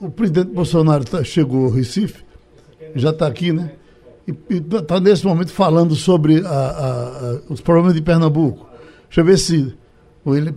[0.00, 2.24] O presidente Bolsonaro tá, chegou ao Recife,
[2.94, 3.72] já está aqui, né?
[4.26, 4.32] E
[4.76, 8.66] está nesse momento falando sobre a, a, a, os problemas de Pernambuco.
[9.04, 9.76] Deixa eu ver se
[10.26, 10.54] ele,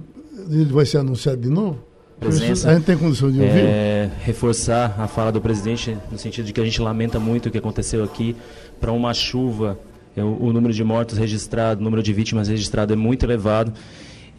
[0.49, 1.79] ele vai ser anunciado de novo.
[2.19, 3.65] Presença, a gente tem condição de ouvir?
[3.65, 7.51] É, reforçar a fala do presidente no sentido de que a gente lamenta muito o
[7.51, 8.35] que aconteceu aqui
[8.79, 9.77] para uma chuva
[10.21, 13.73] o, o número de mortos registrado, o número de vítimas registrado é muito elevado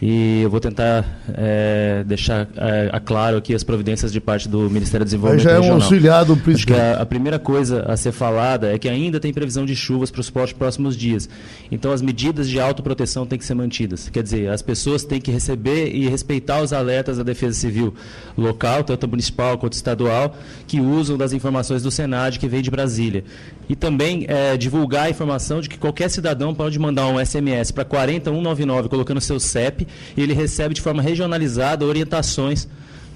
[0.02, 5.04] e eu vou tentar é, deixar é, claro aqui as providências de parte do Ministério
[5.04, 5.83] do Desenvolvimento Aí já é um Regional.
[5.83, 6.80] auxiliar do presidente.
[6.80, 10.20] A, a, primeira coisa a ser falada é que ainda tem previsão de chuvas para
[10.20, 11.28] os próximos dias.
[11.70, 14.09] Então as medidas de autoproteção têm que ser mantidas.
[14.09, 17.94] Quer dizer, as pessoas têm que receber e respeitar os alertas da Defesa Civil
[18.37, 23.24] local, tanto municipal quanto estadual, que usam das informações do Senad que vem de Brasília.
[23.68, 27.85] E também é, divulgar a informação de que qualquer cidadão pode mandar um SMS para
[27.85, 29.84] 40199 colocando seu CEP
[30.16, 32.68] e ele recebe de forma regionalizada orientações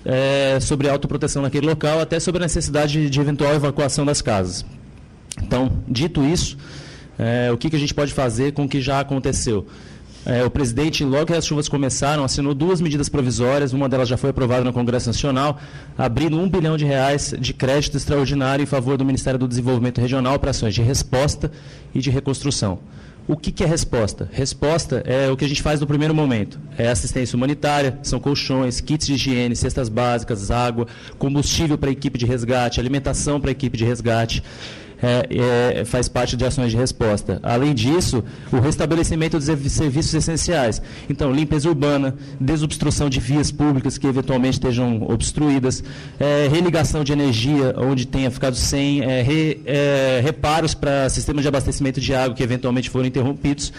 [0.05, 4.65] é, sobre autoproteção naquele local, até sobre a necessidade de eventual evacuação das casas.
[5.43, 6.57] Então, dito isso,
[7.19, 9.67] é, o que, que a gente pode fazer com o que já aconteceu?
[10.27, 14.17] É, o presidente, logo que as chuvas começaram, assinou duas medidas provisórias, uma delas já
[14.17, 15.59] foi aprovada no Congresso Nacional,
[15.97, 20.39] abrindo um bilhão de reais de crédito extraordinário em favor do Ministério do Desenvolvimento Regional
[20.39, 21.51] para ações de resposta
[21.95, 22.79] e de reconstrução.
[23.29, 24.27] O que, que, é resposta?
[24.33, 26.59] Resposta é o que a gente faz no primeiro momento.
[26.79, 30.87] É assistência humanitária, são colchões, kits de higiene, cestas básicas, água,
[31.19, 34.43] combustível para a equipe de resgate, alimentação para a equipe de resgate
[35.03, 37.39] é, é, faz parte de ações de resposta.
[37.43, 40.83] Além disso, o restabelecimento dos serviços essenciais.
[41.09, 45.83] Então, limpeza urbana, desobstrução de vias públicas que eventualmente estejam obstruídas,
[46.19, 51.49] é, religação de energia onde tenha ficado sem, é, re, é, reparos para sistemas de
[51.49, 53.73] abastecimento de água que eventualmente foram interrompidos.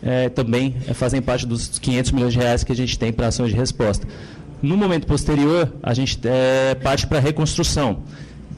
[0.00, 3.50] É, também fazem parte dos 500 milhões de reais que a gente tem para ações
[3.50, 4.06] de resposta.
[4.62, 8.02] No momento posterior, a gente é, parte para a reconstrução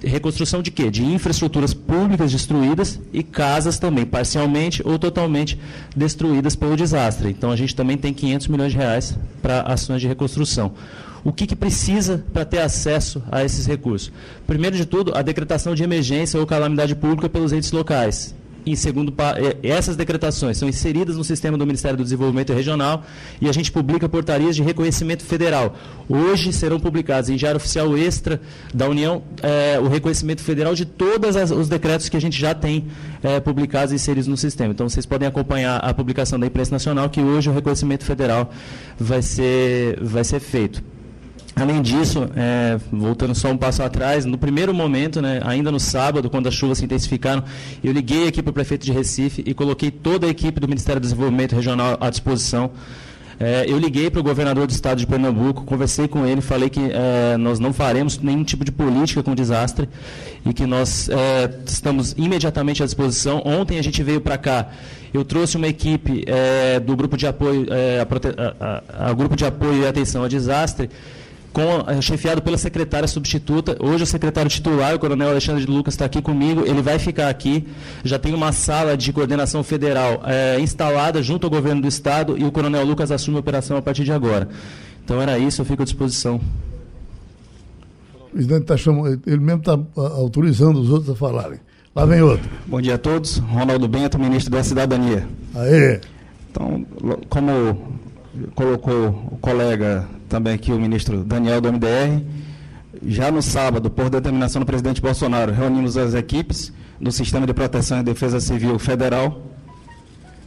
[0.03, 0.91] reconstrução de quê?
[0.91, 5.59] De infraestruturas públicas destruídas e casas também parcialmente ou totalmente
[5.97, 7.31] destruídas pelo desastre.
[7.31, 10.73] Então a gente também tem 500 milhões de reais para ações de reconstrução.
[11.23, 14.11] O que, que precisa para ter acesso a esses recursos?
[14.47, 18.35] Primeiro de tudo, a decretação de emergência ou calamidade pública pelos entes locais
[18.66, 19.12] em segundo
[19.62, 23.05] essas decretações são inseridas no sistema do Ministério do Desenvolvimento Regional
[23.40, 25.75] e a gente publica portarias de reconhecimento federal.
[26.09, 28.40] Hoje serão publicados em Diário Oficial Extra
[28.73, 32.87] da União é, o reconhecimento federal de todos os decretos que a gente já tem
[33.23, 34.73] é, publicados e inseridos no sistema.
[34.73, 38.51] Então vocês podem acompanhar a publicação da imprensa nacional que hoje o reconhecimento federal
[38.99, 40.83] vai ser, vai ser feito.
[41.57, 46.31] Além disso, é, voltando só um passo atrás, no primeiro momento, né, ainda no sábado,
[46.31, 47.43] quando as chuvas se intensificaram,
[47.83, 51.01] eu liguei aqui para o prefeito de Recife e coloquei toda a equipe do Ministério
[51.01, 52.71] do Desenvolvimento Regional à disposição.
[53.43, 56.91] É, eu liguei para o governador do estado de Pernambuco, conversei com ele, falei que
[56.93, 59.89] é, nós não faremos nenhum tipo de política com desastre
[60.45, 63.43] e que nós é, estamos imediatamente à disposição.
[63.47, 64.69] Ontem a gente veio para cá,
[65.13, 69.47] eu trouxe uma equipe é, do grupo de apoio, é, a, a, a, grupo de
[69.47, 70.91] apoio e atenção a desastre
[71.53, 73.77] com, é, chefiado pela secretária substituta.
[73.81, 76.63] Hoje o secretário titular, o coronel Alexandre de Lucas, está aqui comigo.
[76.67, 77.67] Ele vai ficar aqui.
[78.05, 82.45] Já tem uma sala de coordenação federal é, instalada junto ao governo do Estado e
[82.45, 84.49] o coronel Lucas assume a operação a partir de agora.
[85.05, 86.41] Então era isso, eu fico à disposição.
[88.15, 91.59] O presidente está chamando, ele mesmo está autorizando os outros a falarem.
[91.95, 92.49] Lá vem outro.
[92.67, 93.39] Bom dia a todos.
[93.39, 95.27] Ronaldo Bento, ministro da Cidadania.
[95.53, 96.01] Aê!
[96.49, 96.87] Então,
[97.29, 97.99] como
[98.55, 102.25] colocou o colega também aqui, o ministro Daniel do MDR.
[103.05, 108.01] Já no sábado, por determinação do presidente Bolsonaro, reunimos as equipes do Sistema de Proteção
[108.01, 109.43] e Defesa Civil Federal.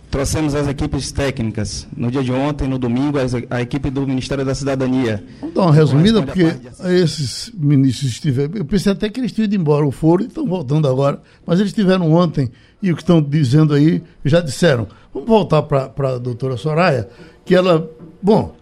[0.09, 3.17] Trouxemos as equipes técnicas no dia de ontem, no domingo,
[3.49, 5.23] a equipe do Ministério da Cidadania.
[5.41, 6.55] Vamos dar uma resumida, porque
[7.01, 8.55] esses ministros estiveram.
[8.55, 11.59] Eu pensei até que eles tinham ido embora, ou foram e estão voltando agora, mas
[11.59, 12.49] eles estiveram ontem
[12.81, 14.87] e o que estão dizendo aí já disseram.
[15.11, 17.09] Vamos voltar para a doutora Soraya,
[17.43, 17.89] que ela.
[18.21, 18.55] Bom,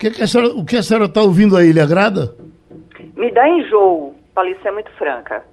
[0.00, 2.34] que que senhora, o que a senhora está ouvindo aí, lhe agrada?
[3.14, 5.44] Me dá enjoo, para ser muito franca.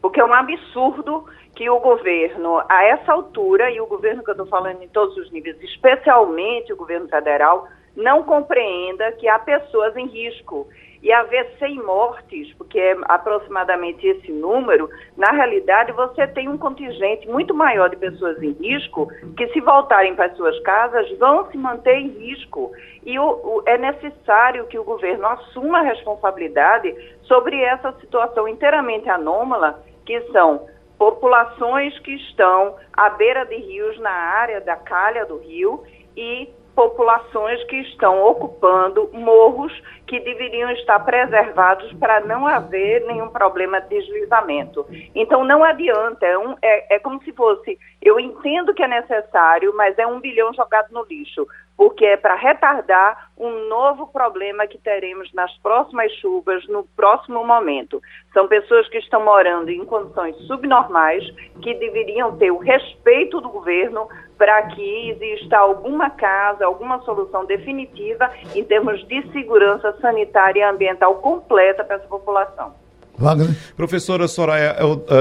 [0.00, 1.24] Porque é um absurdo
[1.56, 5.16] que o governo, a essa altura, e o governo que eu estou falando em todos
[5.16, 10.68] os níveis, especialmente o governo federal, não compreenda que há pessoas em risco
[11.04, 14.88] e haver 100 mortes, porque é aproximadamente esse número,
[15.18, 20.14] na realidade você tem um contingente muito maior de pessoas em risco que, se voltarem
[20.14, 22.72] para as suas casas, vão se manter em risco.
[23.04, 29.06] E o, o, é necessário que o governo assuma a responsabilidade sobre essa situação inteiramente
[29.10, 35.36] anômala, que são populações que estão à beira de rios, na área da calha do
[35.36, 35.84] rio,
[36.16, 39.72] e populações que estão ocupando morros
[40.06, 44.86] que deveriam estar preservados para não haver nenhum problema de deslizamento.
[45.14, 49.74] Então não adianta, é, um, é, é como se fosse, eu entendo que é necessário,
[49.74, 54.78] mas é um bilhão jogado no lixo porque é para retardar um novo problema que
[54.78, 58.00] teremos nas próximas chuvas, no próximo momento.
[58.32, 61.24] São pessoas que estão morando em condições subnormais,
[61.62, 68.30] que deveriam ter o respeito do governo para que exista alguma casa, alguma solução definitiva
[68.54, 72.72] em termos de segurança sanitária e ambiental completa para essa população.
[73.16, 73.48] Wagner.
[73.76, 74.76] Professora Soraya,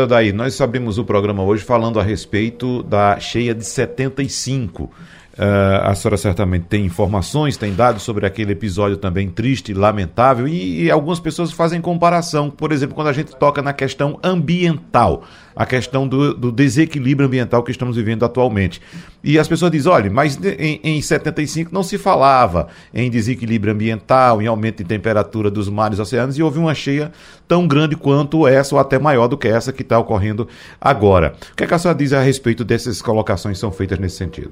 [0.10, 4.90] daí, nós abrimos o programa hoje falando a respeito da cheia de 75
[5.34, 10.84] Uh, a senhora certamente tem informações, tem dados sobre aquele episódio também triste, lamentável, e,
[10.84, 15.24] e, algumas pessoas fazem comparação, por exemplo, quando a gente toca na questão ambiental,
[15.56, 18.80] a questão do, do desequilíbrio ambiental que estamos vivendo atualmente.
[19.24, 24.40] E as pessoas dizem: olha, mas em, em 75 não se falava em desequilíbrio ambiental,
[24.40, 27.12] em aumento de temperatura dos mares e oceanos, e houve uma cheia
[27.48, 30.48] tão grande quanto essa, ou até maior do que essa que está ocorrendo
[30.80, 31.34] agora.
[31.52, 34.18] O que, é que a senhora diz a respeito dessas colocações que são feitas nesse
[34.18, 34.52] sentido?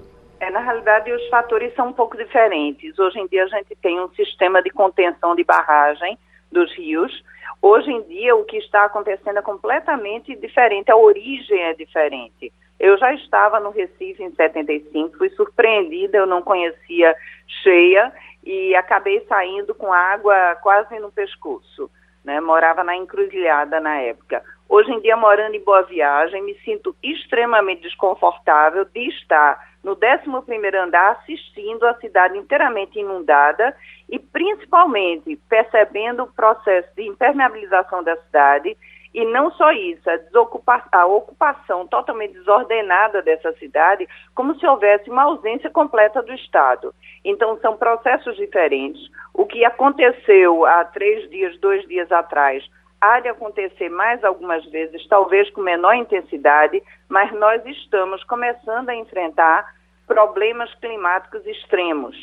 [0.82, 2.98] Realidade, os fatores são um pouco diferentes.
[2.98, 6.18] Hoje em dia, a gente tem um sistema de contenção de barragem
[6.52, 7.24] dos rios.
[7.62, 12.52] Hoje em dia, o que está acontecendo é completamente diferente, a origem é diferente.
[12.80, 17.16] Eu já estava no Recife em 75, fui surpreendida, eu não conhecia
[17.62, 18.12] cheia
[18.44, 21.92] e acabei saindo com água quase no pescoço.
[22.24, 22.42] Né?
[22.42, 24.44] Morava na encruzilhada na época.
[24.72, 30.76] Hoje em dia, morando em Boa Viagem, me sinto extremamente desconfortável de estar no 11º
[30.76, 33.76] andar assistindo a cidade inteiramente inundada
[34.10, 38.78] e principalmente percebendo o processo de impermeabilização da cidade
[39.14, 45.24] e não só isso, a, a, ocupação totalmente desordenada dessa cidade, como se houvesse uma
[45.24, 46.96] ausência completa do Estado.
[47.26, 49.02] Então, são processos diferentes.
[49.34, 52.64] O que aconteceu há três dias, dois dias atrás,
[53.02, 58.96] há de acontecer mais algumas vezes, talvez com menor intensidade, mas nós estamos começando a
[58.96, 59.74] enfrentar
[60.08, 62.16] problemas climáticos extremos.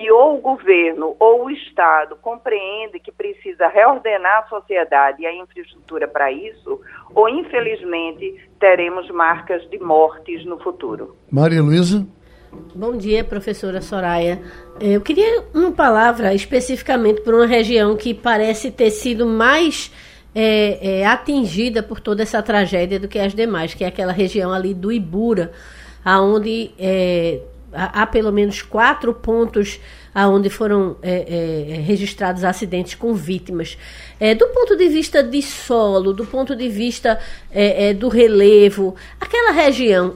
[0.00, 5.32] E ou o governo ou o Estado compreende que precisa reordenar a sociedade e a
[5.32, 6.80] infraestrutura para isso,
[7.14, 11.16] ou infelizmente teremos marcas de mortes no futuro.
[11.30, 12.04] Maria Luísa?
[12.74, 14.40] Bom dia, professora Soraya.
[14.80, 19.92] Eu queria uma palavra especificamente por uma região que parece ter sido mais
[20.34, 24.52] é, é, atingida por toda essa tragédia do que as demais, que é aquela região
[24.52, 25.52] ali do Ibura,
[26.04, 27.40] aonde é,
[27.72, 29.80] há pelo menos quatro pontos
[30.14, 33.76] aonde foram é, é, registrados acidentes com vítimas.
[34.20, 37.18] É, do ponto de vista de solo, do ponto de vista
[37.50, 40.14] é, é, do relevo, aquela região,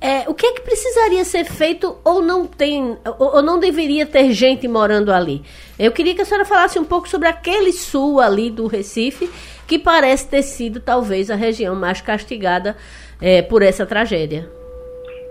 [0.00, 4.06] é, o que é que precisaria ser feito ou não tem, ou, ou, não deveria
[4.06, 5.42] ter gente morando ali?
[5.78, 9.28] Eu queria que a senhora falasse um pouco sobre aquele sul ali do Recife,
[9.66, 12.76] que parece ter sido talvez a região mais castigada
[13.20, 14.48] é, por essa tragédia.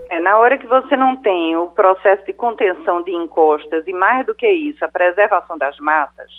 [0.09, 4.25] É, na hora que você não tem o processo de contenção de encostas e mais
[4.25, 6.29] do que isso, a preservação das matas,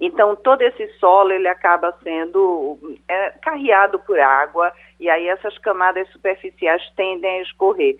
[0.00, 2.78] então todo esse solo ele acaba sendo
[3.08, 7.96] é, carreado por água e aí essas camadas superficiais tendem a escorrer.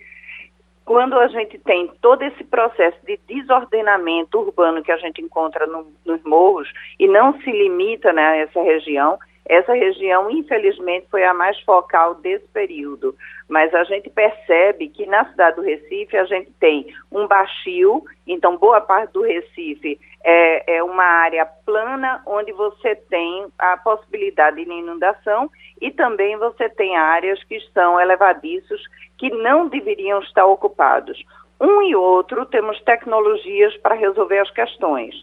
[0.85, 5.91] Quando a gente tem todo esse processo de desordenamento urbano que a gente encontra no,
[6.05, 11.33] nos morros e não se limita né, a essa região, essa região, infelizmente, foi a
[11.33, 13.15] mais focal desse período.
[13.49, 18.55] Mas a gente percebe que na cidade do Recife a gente tem um baixio, então
[18.55, 24.71] boa parte do Recife é, é uma área plana onde você tem a possibilidade de
[24.71, 25.49] inundação
[25.81, 28.81] e também você tem áreas que estão elevadiços
[29.17, 31.21] que não deveriam estar ocupados.
[31.59, 35.15] Um e outro temos tecnologias para resolver as questões.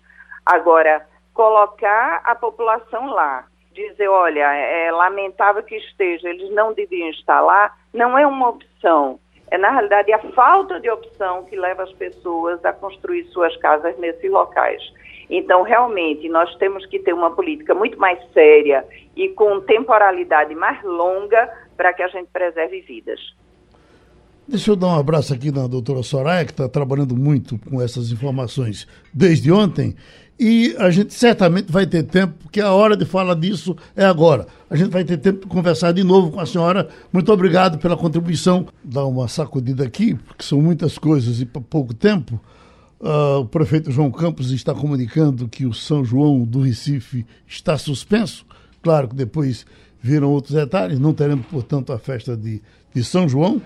[0.44, 3.46] Agora, colocar a população lá
[3.78, 9.18] dizer, olha, é lamentável que esteja, eles não deviam estar lá, não é uma opção.
[9.50, 13.96] É, na realidade, a falta de opção que leva as pessoas a construir suas casas
[13.98, 14.82] nesses locais.
[15.30, 20.82] Então, realmente, nós temos que ter uma política muito mais séria e com temporalidade mais
[20.82, 23.20] longa para que a gente preserve vidas.
[24.48, 28.10] Deixa eu dar um abraço aqui na doutora Soraya, que está trabalhando muito com essas
[28.10, 29.94] informações desde ontem.
[30.40, 34.46] E a gente certamente vai ter tempo, porque a hora de falar disso é agora.
[34.70, 36.88] A gente vai ter tempo de conversar de novo com a senhora.
[37.12, 38.66] Muito obrigado pela contribuição.
[38.82, 42.40] Dar uma sacudida aqui, porque são muitas coisas e para pouco tempo.
[43.00, 48.46] Uh, o prefeito João Campos está comunicando que o São João do Recife está suspenso.
[48.82, 49.66] Claro que depois
[50.00, 50.98] viram outros detalhes.
[50.98, 52.62] Não teremos, portanto, a festa de,
[52.94, 53.60] de São João.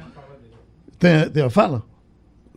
[1.02, 1.82] Tem, tem fala?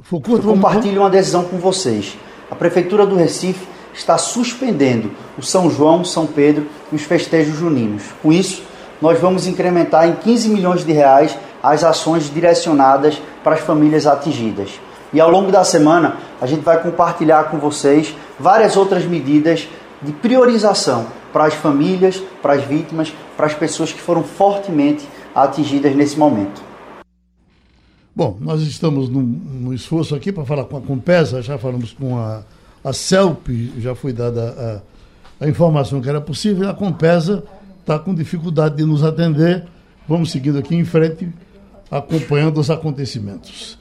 [0.02, 2.16] Foucault, Eu compartilho uma decisão com vocês.
[2.52, 8.04] A Prefeitura do Recife está suspendendo o São João, São Pedro e os festejos juninos.
[8.22, 8.62] Com isso,
[9.02, 14.80] nós vamos incrementar em 15 milhões de reais as ações direcionadas para as famílias atingidas.
[15.12, 19.68] E ao longo da semana, a gente vai compartilhar com vocês várias outras medidas
[20.04, 25.96] de priorização para as famílias, para as vítimas, para as pessoas que foram fortemente atingidas
[25.96, 26.65] nesse momento.
[28.16, 32.44] Bom, nós estamos no esforço aqui para falar com a Compesa, já falamos com a
[32.86, 33.50] a CELP
[33.80, 34.84] já foi dada
[35.40, 37.44] a, a informação que era possível, a Compesa
[37.80, 39.66] está com dificuldade de nos atender.
[40.08, 41.28] Vamos seguindo aqui em frente,
[41.90, 43.80] acompanhando os acontecimentos.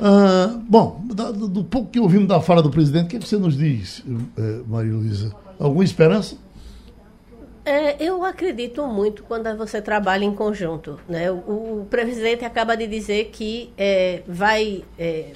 [0.00, 3.58] Ah, bom, do, do pouco que ouvimos da fala do presidente, o que você nos
[3.58, 4.02] diz,
[4.38, 5.30] eh, Maria Luísa?
[5.60, 6.36] Alguma esperança?
[7.64, 11.00] É, eu acredito muito quando você trabalha em conjunto.
[11.08, 11.30] Né?
[11.30, 15.32] O, o presidente acaba de dizer que é, vai é,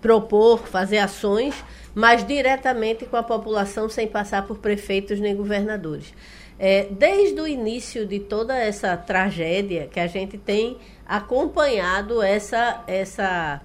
[0.00, 6.14] propor, fazer ações, mas diretamente com a população, sem passar por prefeitos nem governadores.
[6.58, 13.60] É, desde o início de toda essa tragédia que a gente tem acompanhado essa essa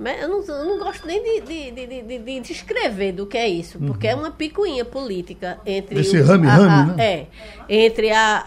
[0.00, 3.48] Eu não, eu não gosto nem de, de, de, de- de descrever do que é
[3.48, 7.04] isso, porque é uma picuinha política entre Esse o- rame-rame, a- a- né?
[7.04, 7.26] é,
[7.68, 8.42] entre a,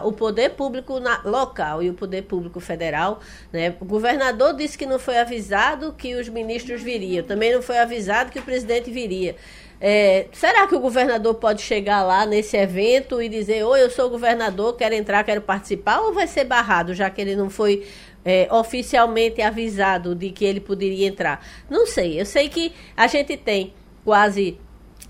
[0.00, 3.20] a- o poder público na- local e o poder público federal.
[3.52, 3.74] Né?
[3.80, 8.30] O governador disse que não foi avisado que os ministros viriam, também não foi avisado
[8.30, 9.36] que o presidente viria.
[9.80, 14.06] É, será que o governador pode chegar lá nesse evento e dizer: Oi, eu sou
[14.06, 16.00] o governador, quero entrar, quero participar?
[16.00, 17.84] Ou vai ser barrado, já que ele não foi
[18.24, 21.44] é, oficialmente avisado de que ele poderia entrar?
[21.68, 22.20] Não sei.
[22.20, 24.58] Eu sei que a gente tem quase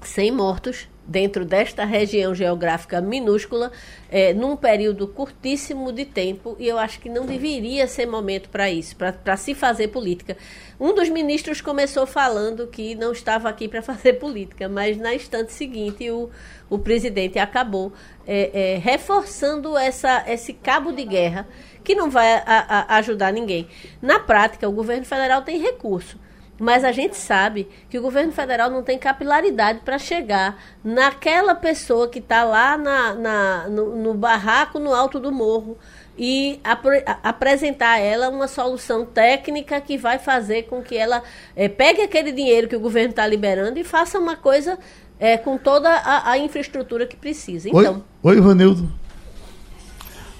[0.02, 3.70] 100 mortos dentro desta região geográfica minúscula,
[4.10, 8.70] é, num período curtíssimo de tempo, e eu acho que não deveria ser momento para
[8.70, 10.36] isso, para se fazer política.
[10.80, 15.52] Um dos ministros começou falando que não estava aqui para fazer política, mas na instante
[15.52, 16.30] seguinte o,
[16.70, 17.92] o presidente acabou
[18.26, 21.46] é, é, reforçando essa, esse cabo de guerra
[21.85, 23.68] que não vai a- a- ajudar ninguém.
[24.03, 26.18] Na prática, o governo federal tem recurso.
[26.59, 32.07] Mas a gente sabe que o governo federal não tem capilaridade para chegar naquela pessoa
[32.09, 35.76] que está lá na, na- no, no barraco no alto do morro
[36.16, 41.24] e apre- a- apresentar a ela uma solução técnica que vai fazer com que ela
[41.57, 44.78] eh, pegue aquele dinheiro que o governo está liberando e faça uma coisa
[45.18, 47.68] eh, com toda a, a infraestrutura que precisa.
[47.68, 48.89] Então, Oi, Oi Ivanildo.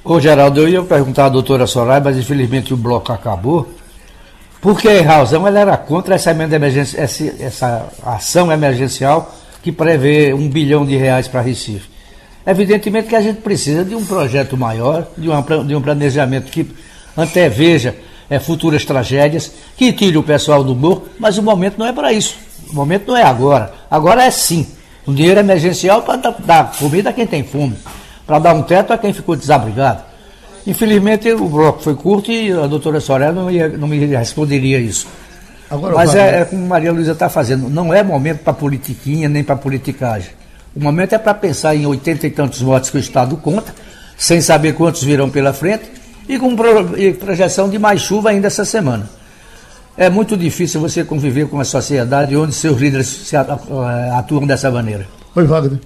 [0.07, 3.73] Ô Geraldo, eu ia perguntar à doutora Soraya, mas infelizmente o bloco acabou.
[4.61, 10.35] Porque em razão ela era contra essa emenda emergência, essa, essa ação emergencial que prevê
[10.35, 11.89] um bilhão de reais para Recife.
[12.47, 16.71] Evidentemente que a gente precisa de um projeto maior, de, uma, de um planejamento que
[17.17, 17.97] anteveja
[18.29, 22.13] eh, futuras tragédias, que tire o pessoal do morro, mas o momento não é para
[22.13, 22.37] isso.
[22.71, 23.73] O momento não é agora.
[23.91, 24.67] Agora é sim.
[25.09, 27.77] Um dinheiro emergencial para dar comida a quem tem fome,
[28.27, 30.03] para dar um teto a quem ficou desabrigado.
[30.67, 35.07] Infelizmente o bloco foi curto e a doutora Soraya não, ia- não me responderia isso.
[35.71, 39.43] Agora, Mas é, é como Maria Luísa está fazendo, não é momento para politiquinha nem
[39.45, 40.31] para politicagem.
[40.75, 43.75] O momento é para pensar em 80 e tantos votos que o Estado conta,
[44.17, 45.85] sem saber quantos virão pela frente,
[46.29, 49.09] e com pro- projeção de mais chuva ainda essa semana.
[49.97, 53.31] É muito difícil você conviver com uma sociedade onde seus líderes
[54.17, 55.07] atuam dessa maneira.
[55.37, 55.79] Oi, Wagner.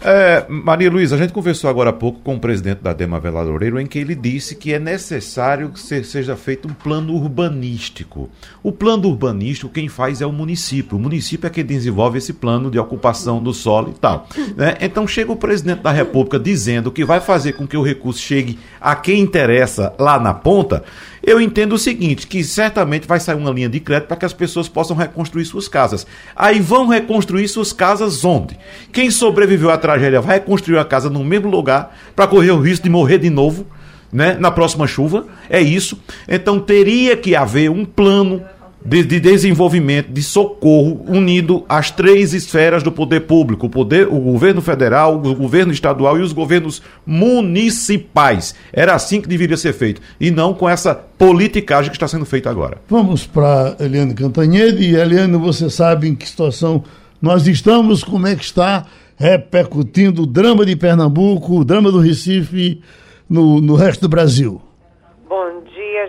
[0.00, 3.44] É, Maria Luísa, a gente conversou agora há pouco com o presidente da Dema Velar
[3.44, 8.30] Loureiro, em que ele disse que é necessário que se- seja feito um plano urbanístico.
[8.62, 10.96] O plano urbanístico, quem faz é o município.
[10.96, 14.28] O município é quem desenvolve esse plano de ocupação do solo e tal.
[14.56, 14.76] né?
[14.80, 18.56] Então chega o presidente da República dizendo que vai fazer com que o recurso chegue
[18.80, 20.84] a quem interessa lá na ponta.
[21.28, 24.32] Eu entendo o seguinte, que certamente vai sair uma linha de crédito para que as
[24.32, 26.06] pessoas possam reconstruir suas casas.
[26.34, 28.58] Aí vão reconstruir suas casas onde?
[28.90, 32.84] Quem sobreviveu à tragédia vai reconstruir a casa no mesmo lugar para correr o risco
[32.84, 33.66] de morrer de novo,
[34.10, 34.38] né?
[34.40, 35.26] Na próxima chuva.
[35.50, 36.02] É isso.
[36.26, 38.42] Então teria que haver um plano
[38.84, 44.18] de, de desenvolvimento, de socorro, unido às três esferas do poder público: o, poder, o
[44.18, 48.54] governo federal, o governo estadual e os governos municipais.
[48.72, 52.48] Era assim que deveria ser feito, e não com essa politicagem que está sendo feita
[52.48, 52.78] agora.
[52.88, 54.94] Vamos para Eliane Cantanhede.
[54.94, 56.84] Eliane, você sabe em que situação
[57.20, 62.80] nós estamos, como é que está repercutindo o drama de Pernambuco, o drama do Recife
[63.28, 64.62] no, no resto do Brasil.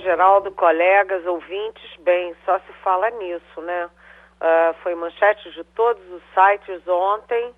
[0.10, 1.95] Geraldo, colegas, ouvintes.
[1.99, 3.88] Bem, só se fala nisso, né?
[4.41, 7.53] Ah, foi manchete de todos os sites ontem,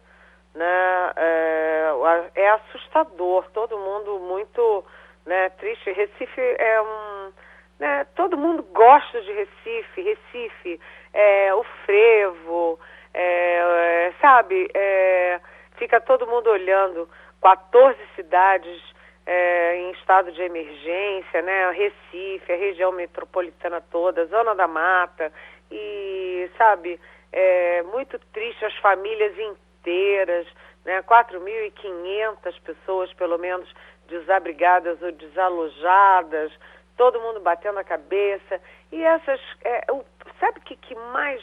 [0.54, 1.14] né?
[1.16, 1.91] É,
[2.36, 4.84] é assustador, todo mundo muito
[5.26, 5.93] né, triste.
[5.93, 7.32] Recife é um.
[7.80, 10.80] Né, todo mundo gosta de Recife, Recife,
[11.14, 12.78] é, o frevo,
[13.14, 14.70] é, é, sabe?
[14.74, 15.39] É,
[15.78, 17.08] fica todo mundo olhando
[17.41, 18.82] 14 cidades
[19.26, 21.72] é, em estado de emergência, né?
[21.72, 25.32] Recife, a região metropolitana toda, Zona da Mata,
[25.69, 26.99] e, sabe,
[27.32, 30.47] é muito triste as famílias inteiras,
[30.84, 31.01] né?
[31.03, 33.72] 4.500 pessoas, pelo menos,
[34.07, 36.51] desabrigadas ou desalojadas,
[36.97, 38.59] todo mundo batendo a cabeça,
[38.91, 40.03] e essas, é, o,
[40.39, 41.41] sabe o que, que mais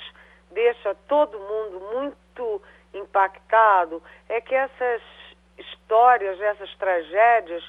[0.51, 2.63] deixa todo mundo muito
[2.93, 4.03] impactado?
[4.29, 5.03] É que essas
[5.59, 7.63] histórias dessas tragédias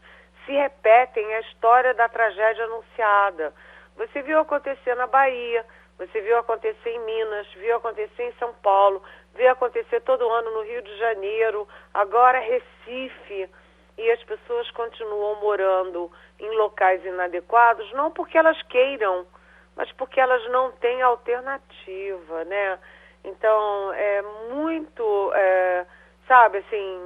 [0.45, 3.53] se repetem a história da tragédia anunciada.
[3.97, 5.65] Você viu acontecer na Bahia,
[5.97, 9.03] você viu acontecer em Minas, viu acontecer em São Paulo,
[9.35, 13.49] viu acontecer todo ano no Rio de Janeiro, agora Recife,
[13.97, 16.09] e as pessoas continuam morando
[16.39, 19.27] em locais inadequados, não porque elas queiram,
[19.75, 22.79] mas porque elas não têm alternativa, né?
[23.25, 24.21] Então, é
[24.53, 25.85] muito, é,
[26.29, 26.99] sabe, assim,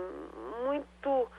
[0.66, 1.32] muito,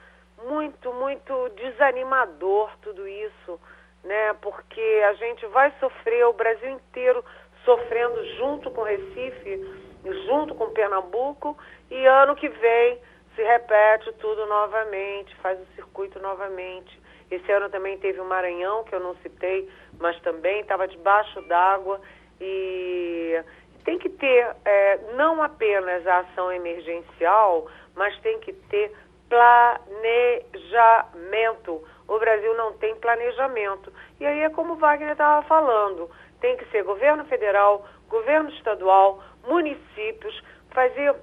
[0.43, 3.61] muito, muito desanimador tudo isso,
[4.03, 4.33] né?
[4.41, 7.23] Porque a gente vai sofrer, o Brasil inteiro
[7.63, 9.85] sofrendo junto com Recife,
[10.25, 11.57] junto com Pernambuco,
[11.89, 12.99] e ano que vem
[13.35, 16.99] se repete tudo novamente, faz o circuito novamente.
[17.29, 19.69] Esse ano também teve o Maranhão, que eu não citei,
[19.99, 21.99] mas também estava debaixo d'água
[22.39, 23.43] e
[23.85, 28.91] tem que ter é, não apenas a ação emergencial, mas tem que ter
[29.29, 31.81] planejamento.
[32.07, 33.93] O Brasil não tem planejamento.
[34.19, 36.09] E aí é como o Wagner estava falando,
[36.41, 41.15] tem que ser governo federal, governo estadual, municípios, fazer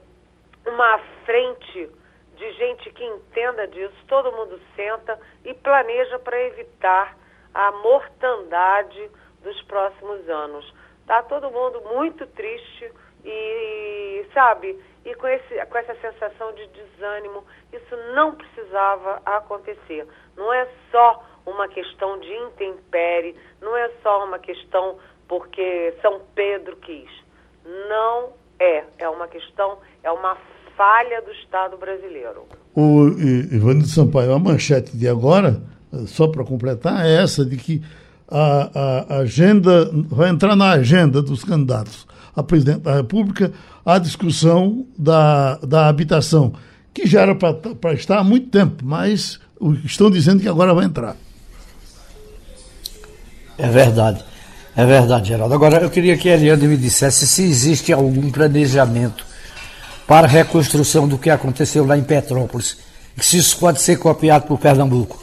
[0.67, 1.91] uma frente
[2.37, 7.17] de gente que entenda disso, todo mundo senta e planeja para evitar
[7.55, 9.11] a mortandade
[9.43, 10.82] dos próximos anos.
[11.07, 12.92] Tá todo mundo muito triste
[13.24, 20.07] e, sabe, e com, esse, com essa sensação de desânimo, isso não precisava acontecer.
[20.36, 26.76] Não é só uma questão de intempere, não é só uma questão porque São Pedro
[26.76, 27.11] quis.
[27.64, 28.84] Não é.
[28.98, 30.36] É uma questão, é uma
[30.76, 32.46] falha do Estado brasileiro.
[32.74, 33.09] O
[33.53, 35.61] Ivanildo Sampaio, a manchete de agora,
[36.07, 37.82] só para completar, é essa de que
[38.33, 43.53] a, a, agenda vai entrar na agenda dos candidatos a presidente da República
[43.85, 46.55] a discussão da, da habitação,
[46.95, 49.39] que já era para estar há muito tempo, mas
[49.85, 51.16] estão dizendo que agora vai entrar.
[53.59, 54.24] É verdade.
[54.74, 55.55] É verdade, Geraldo.
[55.55, 59.24] Agora, eu queria que a Eliane me dissesse se existe algum planejamento
[60.07, 62.78] para a reconstrução do que aconteceu lá em Petrópolis,
[63.18, 65.22] se isso pode ser copiado por Pernambuco.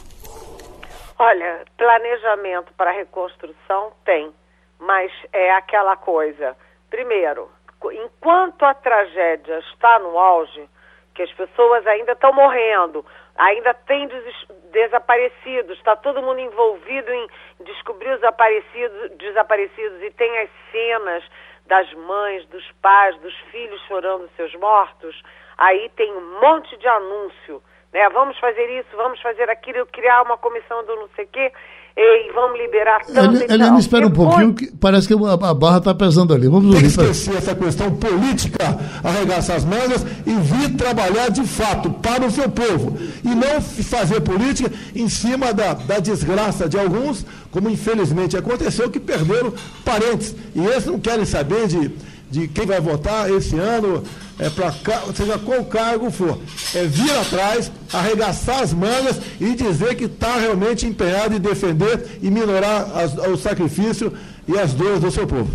[1.18, 4.30] Olha, planejamento para reconstrução tem,
[4.78, 6.54] mas é aquela coisa.
[6.90, 7.50] Primeiro,
[7.90, 10.68] enquanto a tragédia está no auge,
[11.14, 13.02] que as pessoas ainda estão morrendo,
[13.34, 17.26] ainda tem des desaparecidos, está todo mundo envolvido em
[17.60, 21.24] descobrir os desaparecidos, desaparecidos e tem as cenas
[21.64, 25.18] das mães, dos pais, dos filhos chorando seus mortos,
[25.56, 27.62] aí tem um monte de anúncio
[27.92, 28.08] né?
[28.10, 31.52] Vamos fazer isso, vamos fazer aquilo, criar uma comissão do não sei o quê,
[31.96, 35.78] e vamos liberar tanto ele, ele me espera um pouquinho, que parece que a barra
[35.78, 36.46] está pesando ali.
[36.48, 36.80] Vamos ouvir.
[36.80, 38.64] Tem que esquecer essa questão política,
[39.04, 42.96] arregaçar as mangas e vir trabalhar de fato para o seu povo.
[43.24, 49.00] E não fazer política em cima da, da desgraça de alguns, como infelizmente aconteceu, que
[49.00, 49.52] perderam
[49.84, 50.34] parentes.
[50.54, 51.88] E esses não querem saber de,
[52.30, 54.02] de quem vai votar esse ano
[54.38, 54.72] é para
[55.14, 56.38] seja qual cargo for,
[56.74, 62.30] é vir atrás, arregaçar as mangas e dizer que está realmente empenhado em defender e
[62.30, 64.12] minorar as, o sacrifício
[64.48, 65.50] e as dores do seu povo.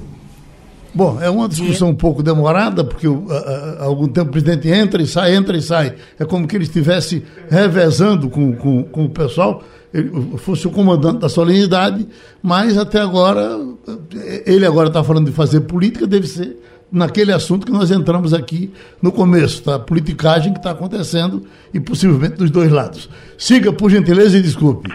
[0.93, 5.07] Bom, é uma discussão um pouco demorada, porque há algum tempo o presidente entra e
[5.07, 5.95] sai, entra e sai.
[6.17, 9.61] É como que ele estivesse revezando com, com, com o pessoal,
[9.95, 12.05] ele fosse o comandante da solenidade,
[12.43, 13.41] mas até agora,
[14.45, 16.57] ele agora está falando de fazer política, deve ser
[16.91, 19.75] naquele assunto que nós entramos aqui no começo, tá?
[19.75, 23.09] A politicagem que está acontecendo e possivelmente dos dois lados.
[23.37, 24.89] Siga, por gentileza, e desculpe.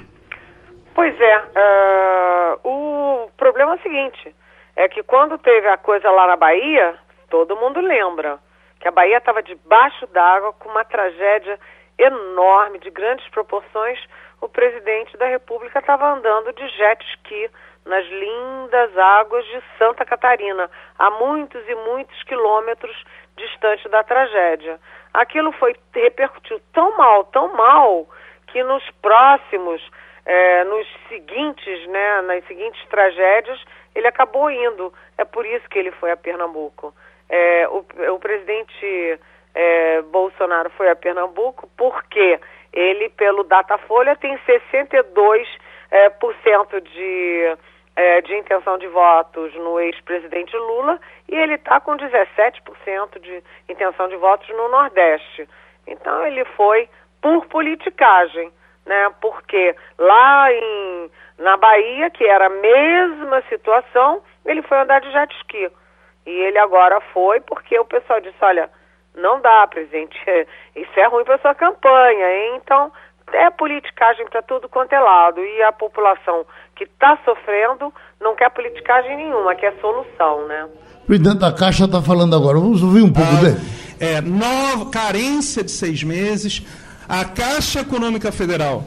[0.94, 1.38] Pois é.
[1.38, 4.34] Uh, o problema é o seguinte:
[4.76, 6.94] é que quando teve a coisa lá na Bahia,
[7.30, 8.38] todo mundo lembra
[8.80, 11.58] que a Bahia estava debaixo d'água com uma tragédia
[11.98, 13.98] enorme, de grandes proporções.
[14.40, 17.50] O presidente da República estava andando de jet ski
[17.84, 23.04] nas lindas águas de Santa Catarina, a muitos e muitos quilômetros
[23.36, 24.78] distante da tragédia.
[25.12, 28.06] Aquilo foi repercutiu tão mal, tão mal,
[28.46, 29.82] que nos próximos,
[30.26, 33.60] é, nos seguintes, né, nas seguintes tragédias,
[33.94, 34.92] ele acabou indo.
[35.18, 36.94] É por isso que ele foi a Pernambuco.
[37.28, 37.84] É, o,
[38.14, 39.20] o, presidente
[39.54, 42.40] é, Bolsonaro foi a Pernambuco porque
[42.72, 45.46] ele, pelo Datafolha, tem 62%
[45.90, 47.56] é, por cento de
[47.96, 50.98] é, de intenção de votos no ex-presidente Lula
[51.28, 55.48] e ele está com 17% de intenção de votos no Nordeste.
[55.86, 56.88] Então ele foi
[57.20, 58.50] por politicagem,
[58.86, 59.12] né?
[59.20, 65.34] Porque lá em, na Bahia, que era a mesma situação, ele foi andar de jet
[65.38, 65.70] ski.
[66.26, 68.70] E ele agora foi porque o pessoal disse, olha,
[69.14, 70.16] não dá, presidente,
[70.76, 72.60] isso é ruim para sua campanha, hein?
[72.62, 72.92] Então
[73.32, 75.40] é politicagem para tudo quanto é lado.
[75.40, 76.44] E a população
[76.74, 80.68] que está sofrendo não quer politicagem nenhuma, quer solução, né?
[81.02, 82.58] O presidente da Caixa está falando agora.
[82.58, 83.56] Vamos ouvir um pouco ah, dele.
[83.98, 86.64] É, nova, carência de seis meses.
[87.08, 88.84] A Caixa Econômica Federal,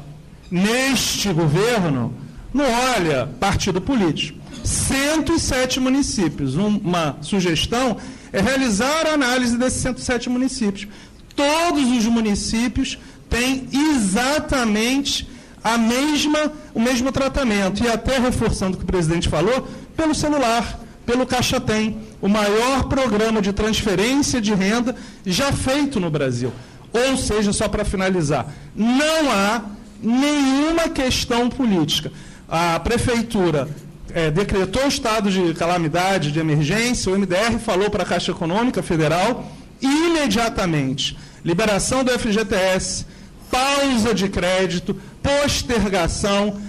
[0.50, 2.14] neste governo,
[2.54, 2.66] não
[2.96, 4.40] olha partido político.
[4.64, 6.56] 107 municípios.
[6.56, 7.98] Uma sugestão
[8.34, 10.88] é realizar a análise desses 107 municípios.
[11.36, 12.98] Todos os municípios
[13.30, 15.30] têm exatamente
[15.64, 17.84] a mesma, o mesmo tratamento.
[17.84, 22.86] E até reforçando o que o presidente falou, pelo celular, pelo Caixa Tem, o maior
[22.86, 26.52] programa de transferência de renda já feito no Brasil.
[26.92, 29.62] Ou seja, só para finalizar, não há
[30.02, 32.12] nenhuma questão política.
[32.48, 33.70] A prefeitura
[34.14, 38.82] é, decretou o estado de calamidade, de emergência, o MDR falou para a Caixa Econômica
[38.82, 39.52] Federal
[39.82, 43.06] imediatamente liberação do FGTS,
[43.52, 46.60] pausa de crédito, postergação.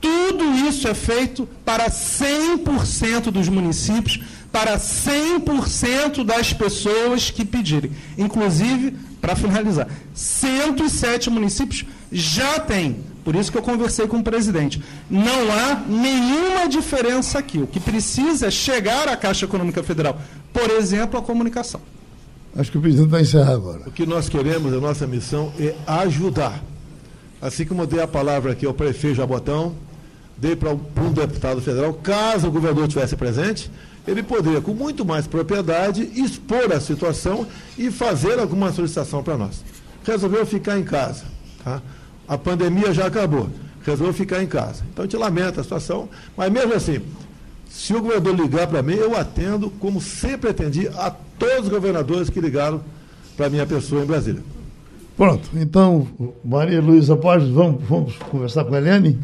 [0.00, 4.20] Tudo isso é feito para 100% dos municípios,
[4.52, 7.92] para 100% das pessoas que pedirem.
[8.16, 13.04] Inclusive, para finalizar, 107 municípios já têm.
[13.30, 14.82] Por isso que eu conversei com o presidente.
[15.08, 17.58] Não há nenhuma diferença aqui.
[17.58, 20.20] O que precisa é chegar à Caixa Econômica Federal,
[20.52, 21.80] por exemplo, a comunicação.
[22.56, 23.82] Acho que o presidente vai encerrar agora.
[23.86, 26.60] O que nós queremos, a nossa missão é ajudar.
[27.40, 29.76] Assim como eu dei a palavra aqui ao prefeito Jabotão,
[30.36, 33.70] dei para um deputado federal, caso o governador estivesse presente,
[34.08, 37.46] ele poderia, com muito mais propriedade, expor a situação
[37.78, 39.64] e fazer alguma solicitação para nós.
[40.02, 41.22] Resolveu ficar em casa.
[41.62, 41.80] Tá?
[42.30, 43.48] A pandemia já acabou.
[43.84, 44.84] Resolveu ficar em casa.
[44.92, 47.02] Então a gente lamenta a situação, mas mesmo assim,
[47.68, 52.30] se o governador ligar para mim, eu atendo, como sempre atendi a todos os governadores
[52.30, 52.80] que ligaram
[53.36, 54.44] para a minha pessoa em Brasília.
[55.16, 56.06] Pronto, então,
[56.44, 59.18] Maria Luísa Borges, vamos, vamos conversar com a Eliane?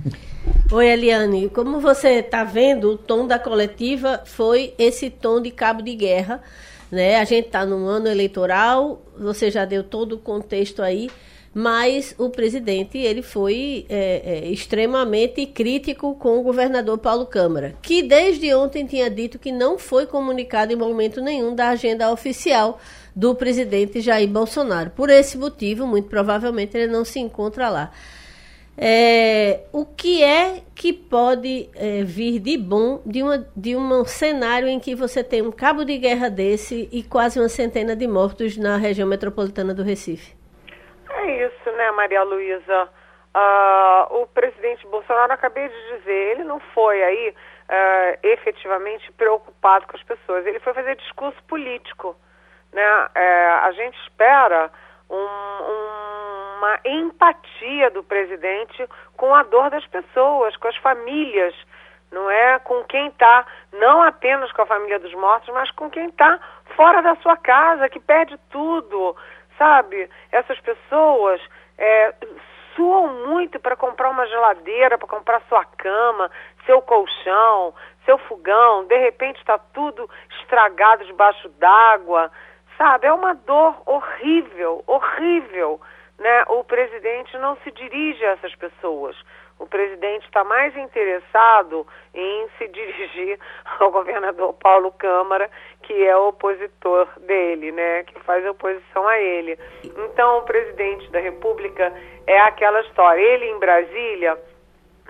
[0.73, 1.49] Oi, Eliane.
[1.49, 6.43] Como você está vendo, o tom da coletiva foi esse tom de cabo de guerra.
[6.91, 7.21] Né?
[7.21, 11.09] A gente está num ano eleitoral, você já deu todo o contexto aí
[11.59, 18.03] mas o presidente ele foi é, é, extremamente crítico com o governador Paulo Câmara, que
[18.03, 22.79] desde ontem tinha dito que não foi comunicado em momento nenhum da agenda oficial
[23.15, 24.91] do presidente Jair Bolsonaro.
[24.91, 27.91] Por esse motivo, muito provavelmente ele não se encontra lá.
[28.77, 34.69] É, o que é que pode é, vir de bom de, uma, de um cenário
[34.69, 38.59] em que você tem um cabo de guerra desse e quase uma centena de mortos
[38.59, 40.37] na região metropolitana do Recife?
[41.77, 42.89] Né, Maria Luísa?
[43.35, 47.35] Uh, o presidente Bolsonaro, acabei de dizer, ele não foi aí
[47.68, 52.16] uh, efetivamente preocupado com as pessoas, ele foi fazer discurso político.
[52.72, 52.83] Né?
[52.83, 54.70] Uh, a gente espera
[55.11, 61.55] um, um, uma empatia do presidente com a dor das pessoas, com as famílias,
[62.11, 62.59] não é?
[62.61, 66.41] Com quem está, não apenas com a família dos mortos, mas com quem está
[66.74, 69.14] fora da sua casa, que perde tudo,
[69.59, 70.09] sabe?
[70.33, 71.41] Essas pessoas
[71.79, 72.14] é,
[72.74, 76.31] suam muito para comprar uma geladeira, para comprar sua cama,
[76.64, 77.74] seu colchão,
[78.05, 78.85] seu fogão.
[78.87, 80.09] De repente está tudo
[80.41, 82.31] estragado debaixo d'água,
[82.77, 83.07] sabe?
[83.07, 85.81] É uma dor horrível, horrível.
[86.18, 86.45] Né?
[86.49, 89.16] O presidente não se dirige a essas pessoas.
[89.59, 93.39] O presidente está mais interessado em se dirigir
[93.79, 95.51] ao governador Paulo Câmara,
[95.83, 99.59] que é o opositor dele, né, que faz oposição a ele.
[99.85, 101.93] Então, o presidente da República
[102.27, 103.21] é aquela história.
[103.21, 104.39] Ele em Brasília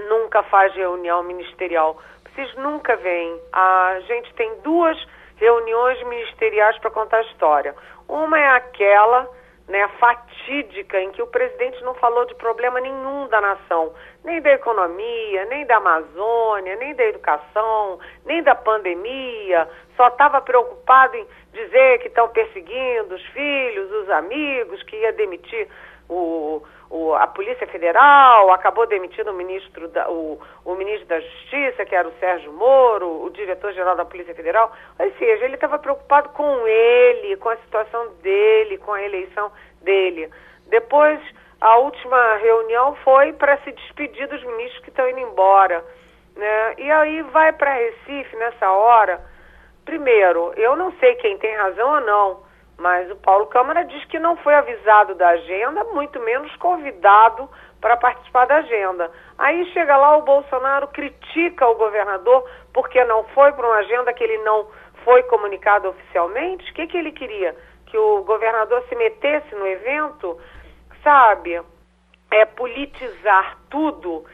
[0.09, 2.01] nunca faz reunião ministerial.
[2.35, 3.41] Vocês nunca veem.
[3.53, 4.97] A gente tem duas
[5.37, 7.75] reuniões ministeriais para contar a história.
[8.09, 9.29] Uma é aquela
[9.69, 13.93] né, fatídica em que o presidente não falou de problema nenhum da nação,
[14.25, 21.17] nem da economia, nem da Amazônia, nem da educação, nem da pandemia, só estava preocupado
[21.17, 25.69] em dizer que estão perseguindo os filhos, os amigos, que ia demitir
[26.09, 31.85] o, o, a Polícia Federal, acabou demitindo o ministro, da, o, o ministro da Justiça,
[31.85, 34.73] que era o Sérgio Moro, o diretor-geral da Polícia Federal.
[34.99, 39.51] Ou seja, ele estava preocupado com ele, com a situação dele, com a eleição
[39.83, 40.31] dele.
[40.69, 41.21] Depois,
[41.61, 45.85] a última reunião foi para se despedir dos ministros que estão indo embora.
[46.37, 46.75] Né?
[46.79, 49.21] E aí vai para Recife nessa hora.
[49.85, 52.46] Primeiro, eu não sei quem tem razão ou não,
[52.79, 57.49] mas o Paulo Câmara diz que não foi avisado da agenda, muito menos convidado
[57.81, 59.11] para participar da agenda.
[59.39, 64.23] Aí chega lá o Bolsonaro critica o governador porque não foi para uma agenda que
[64.23, 64.67] ele não
[65.05, 66.71] foi comunicado oficialmente.
[66.71, 67.57] O que, que ele queria?
[67.87, 70.39] Que o governador se metesse no evento?
[71.03, 71.61] Sabe?
[72.31, 74.25] é politizar tudo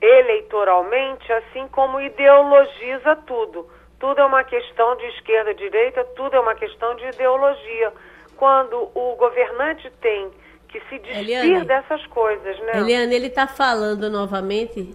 [0.00, 3.68] eleitoralmente, assim como ideologiza tudo.
[4.00, 7.92] Tudo é uma questão de esquerda, direita, tudo é uma questão de ideologia.
[8.36, 10.30] Quando o governante tem
[10.68, 11.64] que se despir Eliane.
[11.66, 12.78] dessas coisas, né?
[12.78, 14.94] Eliane, ele está falando novamente.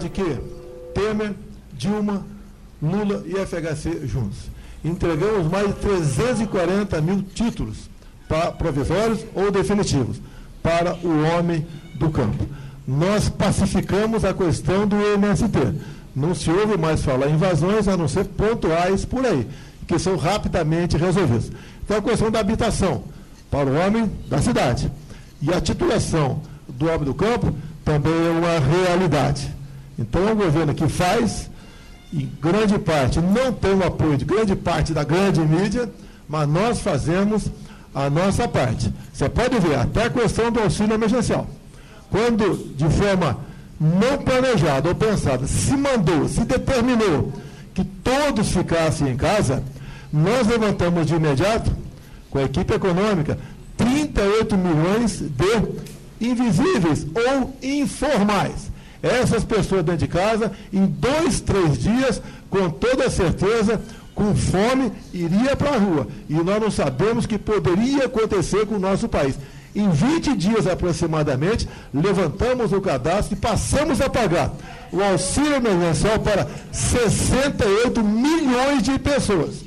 [0.00, 0.24] de que
[0.94, 1.34] Temer,
[1.72, 2.26] Dilma,
[2.82, 4.50] Lula e FHC juntos.
[4.84, 7.88] Entregamos mais de 340 mil títulos
[8.28, 10.20] pa- provisórios ou definitivos
[10.62, 11.64] para o homem
[11.94, 12.44] do campo.
[12.86, 15.56] Nós pacificamos a questão do MST.
[16.14, 19.48] Não se ouve mais falar em invasões, a não ser pontuais por aí,
[19.86, 21.50] que são rapidamente resolvidos.
[21.84, 23.04] Então, a questão da habitação
[23.50, 24.90] para o homem da cidade.
[25.40, 27.54] E a titulação do homem do campo
[27.84, 29.50] também é uma realidade.
[29.98, 31.50] Então, é um governo que faz,
[32.12, 35.90] em grande parte, não tem o apoio de grande parte da grande mídia,
[36.28, 37.50] mas nós fazemos
[37.94, 38.92] a nossa parte.
[39.12, 41.46] Você pode ver, até a questão do auxílio emergencial.
[42.10, 43.38] Quando, de forma
[43.82, 47.32] não planejada ou pensada, se mandou, se determinou
[47.74, 49.62] que todos ficassem em casa,
[50.12, 51.74] nós levantamos de imediato,
[52.30, 53.36] com a equipe econômica,
[53.76, 58.70] 38 milhões de invisíveis ou informais.
[59.02, 63.80] Essas pessoas dentro de casa, em dois, três dias, com toda certeza,
[64.14, 66.06] com fome, iria para a rua.
[66.28, 69.36] E nós não sabemos o que poderia acontecer com o nosso país.
[69.74, 74.52] Em 20 dias aproximadamente, levantamos o cadastro e passamos a pagar
[74.92, 79.64] o auxílio emergencial para 68 milhões de pessoas.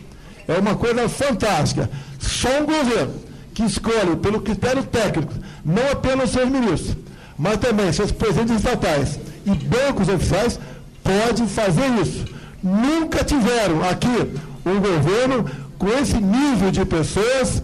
[0.48, 1.90] É uma coisa fantástica.
[2.20, 3.16] Só um governo
[3.54, 5.34] que escolhe pelo critério técnico,
[5.64, 6.96] não apenas seus ministros,
[7.38, 10.60] mas também seus presidentes estatais e bancos oficiais,
[11.04, 12.26] pode fazer isso.
[12.62, 14.34] Nunca tiveram aqui
[14.66, 15.50] um governo
[15.80, 17.64] com esse nível de pessoas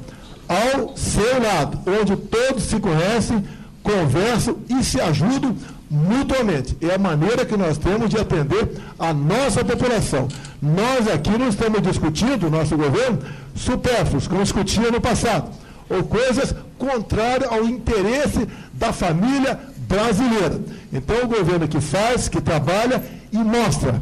[0.52, 3.44] ao seu lado, onde todos se conhecem,
[3.82, 5.56] conversam e se ajudam
[5.90, 6.78] mutuamente.
[6.82, 10.28] É a maneira que nós temos de atender a nossa população.
[10.62, 13.20] Nós aqui não estamos discutindo, nosso governo,
[13.56, 15.50] supérfluos, como discutia no passado,
[15.90, 20.60] ou coisas contrárias ao interesse da família brasileira.
[20.92, 24.02] Então, o governo que faz, que trabalha e mostra.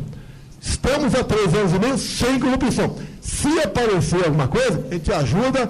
[0.61, 2.95] Estamos há três anos e meio sem corrupção.
[3.21, 5.69] Se aparecer alguma coisa, a gente ajuda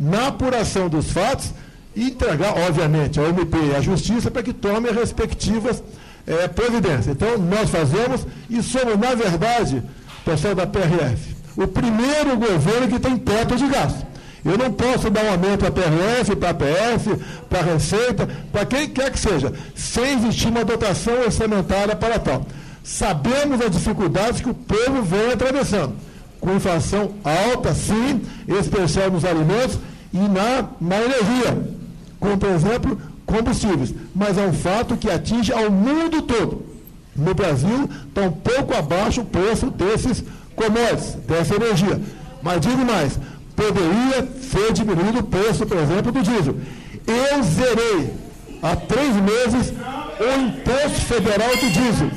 [0.00, 1.52] na apuração dos fatos
[1.94, 5.82] e entregar, obviamente, ao MP e à Justiça para que tome as respectivas
[6.26, 7.08] eh, providências.
[7.08, 9.82] Então, nós fazemos e somos, na verdade,
[10.24, 14.06] pessoal da PRF, o primeiro governo que tem teto de gasto.
[14.42, 17.16] Eu não posso dar um aumento para a PRF, para a PF,
[17.50, 22.46] para a Receita, para quem quer que seja, sem existir uma dotação orçamentária para tal.
[22.82, 25.92] Sabemos as dificuldades que o povo vem atravessando,
[26.40, 29.78] com inflação alta, sim, especial nos alimentos
[30.12, 31.70] e na, na energia,
[32.18, 33.94] como, por exemplo, combustíveis.
[34.14, 36.66] Mas é um fato que atinge ao mundo todo.
[37.14, 40.24] No Brasil, está um pouco abaixo o preço desses
[40.56, 42.00] commodities, dessa energia.
[42.42, 43.18] Mas digo mais,
[43.54, 46.56] poderia ser diminuído o preço, por exemplo, do diesel.
[47.06, 48.14] Eu zerei
[48.62, 49.72] há três meses
[50.20, 52.10] o imposto federal do diesel.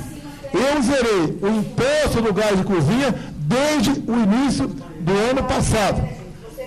[0.54, 6.13] Eu zerei o imposto do gás de cozinha desde o início do ano passado.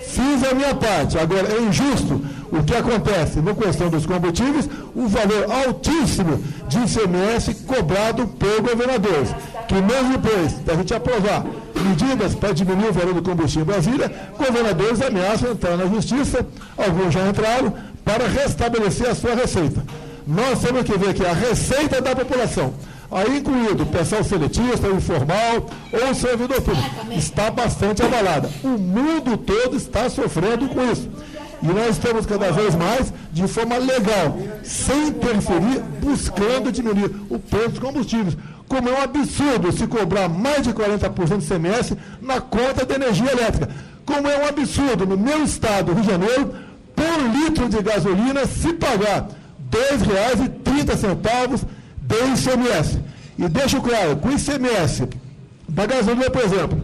[0.07, 1.17] Fiz a minha parte.
[1.17, 7.53] Agora, é injusto o que acontece na questão dos combustíveis, o valor altíssimo de ICMS
[7.65, 9.29] cobrado por governadores,
[9.67, 11.45] que mesmo depois da gente aprovar
[11.75, 16.45] medidas para diminuir o valor do combustível em Brasília, governadores ameaçam entrar na justiça,
[16.77, 19.83] alguns já entraram, para restabelecer a sua receita.
[20.25, 22.73] Nós temos que ver que a receita da população,
[23.11, 28.49] aí incluído o pessoal seletista, o informal ou o servidor público, está bastante abalada.
[28.63, 31.09] O mundo todo está sofrendo com isso.
[31.61, 37.69] E nós estamos cada vez mais, de forma legal, sem interferir, buscando diminuir o preço
[37.69, 38.37] dos combustíveis.
[38.67, 43.31] Como é um absurdo se cobrar mais de 40% de CMS na conta de energia
[43.31, 43.69] elétrica.
[44.05, 46.53] Como é um absurdo no meu estado, Rio de Janeiro,
[46.95, 49.29] por litro de gasolina se pagar
[49.71, 51.65] R$ 2,30
[52.07, 52.99] de ICMS.
[53.37, 55.07] E deixo claro, com o ICMS
[55.67, 56.81] da gasolina, por exemplo,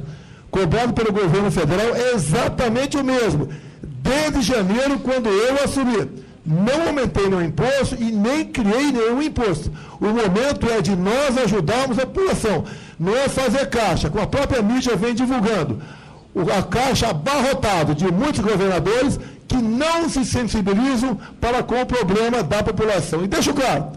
[0.52, 3.50] cobrado pelo governo federal, é exatamente o mesmo.
[3.82, 6.24] Desde janeiro, quando eu assumi.
[6.46, 9.72] Não aumentei nenhum imposto e nem criei nenhum imposto.
[10.00, 12.66] O momento é de nós ajudarmos a população.
[13.00, 15.82] Não é fazer caixa, como a própria mídia vem divulgando.
[16.58, 19.18] A caixa abarrotada de muitos governadores
[19.48, 23.24] que não se sensibilizam para com o problema da população.
[23.24, 23.92] E deixo claro,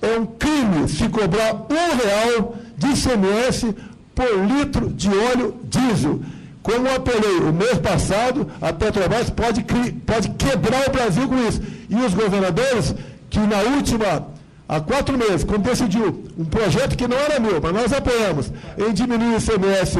[0.00, 3.74] é um crime se cobrar um real de ICMS
[4.14, 6.20] por litro de óleo diesel.
[6.62, 9.64] Como eu apelei o mês passado, a Petrobras pode,
[10.04, 11.62] pode quebrar o Brasil com isso.
[11.88, 12.94] E os governadores
[13.30, 14.28] que na última,
[14.68, 18.92] há quatro meses, quando decidiu um projeto que não era meu, mas nós apoiamos, em
[18.92, 19.98] diminuir o ICMS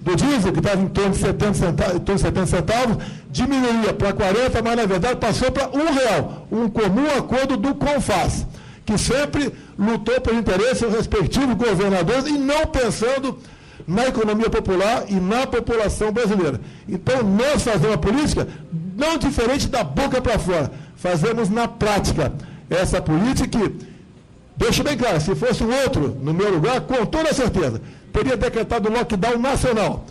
[0.00, 2.96] do diesel, que estava em torno de 70 centavos, de 70 centavos
[3.30, 8.46] diminuía para 40, mas na verdade passou para um real, um comum acordo do CONFAS,
[8.90, 13.38] que sempre lutou por interesse dos respectivos governadores e não pensando
[13.86, 16.60] na economia popular e na população brasileira.
[16.88, 18.48] Então, nós fazemos uma política
[18.96, 22.32] não diferente da boca para fora, fazemos na prática
[22.68, 23.86] essa política que,
[24.56, 27.80] deixa bem claro, se fosse um outro no meu lugar, com toda certeza,
[28.12, 30.04] teria decretado lockdown nacional,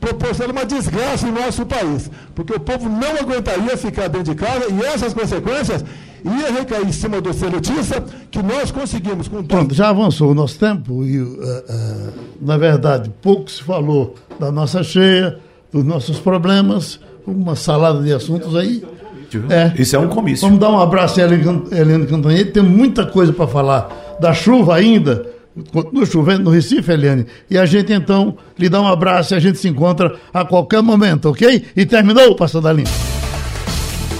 [0.00, 4.66] proporcionando uma desgraça em nosso país, porque o povo não aguentaria ficar dentro de casa
[4.70, 5.84] e essas consequências
[6.24, 10.58] ia recair em cima do seletista que nós conseguimos com Pronto, já avançou o nosso
[10.58, 15.38] tempo e, uh, uh, na verdade, pouco se falou da nossa cheia,
[15.72, 18.84] dos nossos problemas, uma salada de assuntos aí.
[19.48, 19.72] É.
[19.80, 20.46] Isso é um comício.
[20.46, 25.26] Vamos dar um abraço a Helena Cantanhete, tem muita coisa para falar da chuva ainda,
[25.72, 27.26] continua chovendo no Recife, Eliane.
[27.50, 30.82] E a gente então lhe dá um abraço e a gente se encontra a qualquer
[30.82, 31.64] momento, ok?
[31.74, 33.21] E terminou o Passando a Limpo.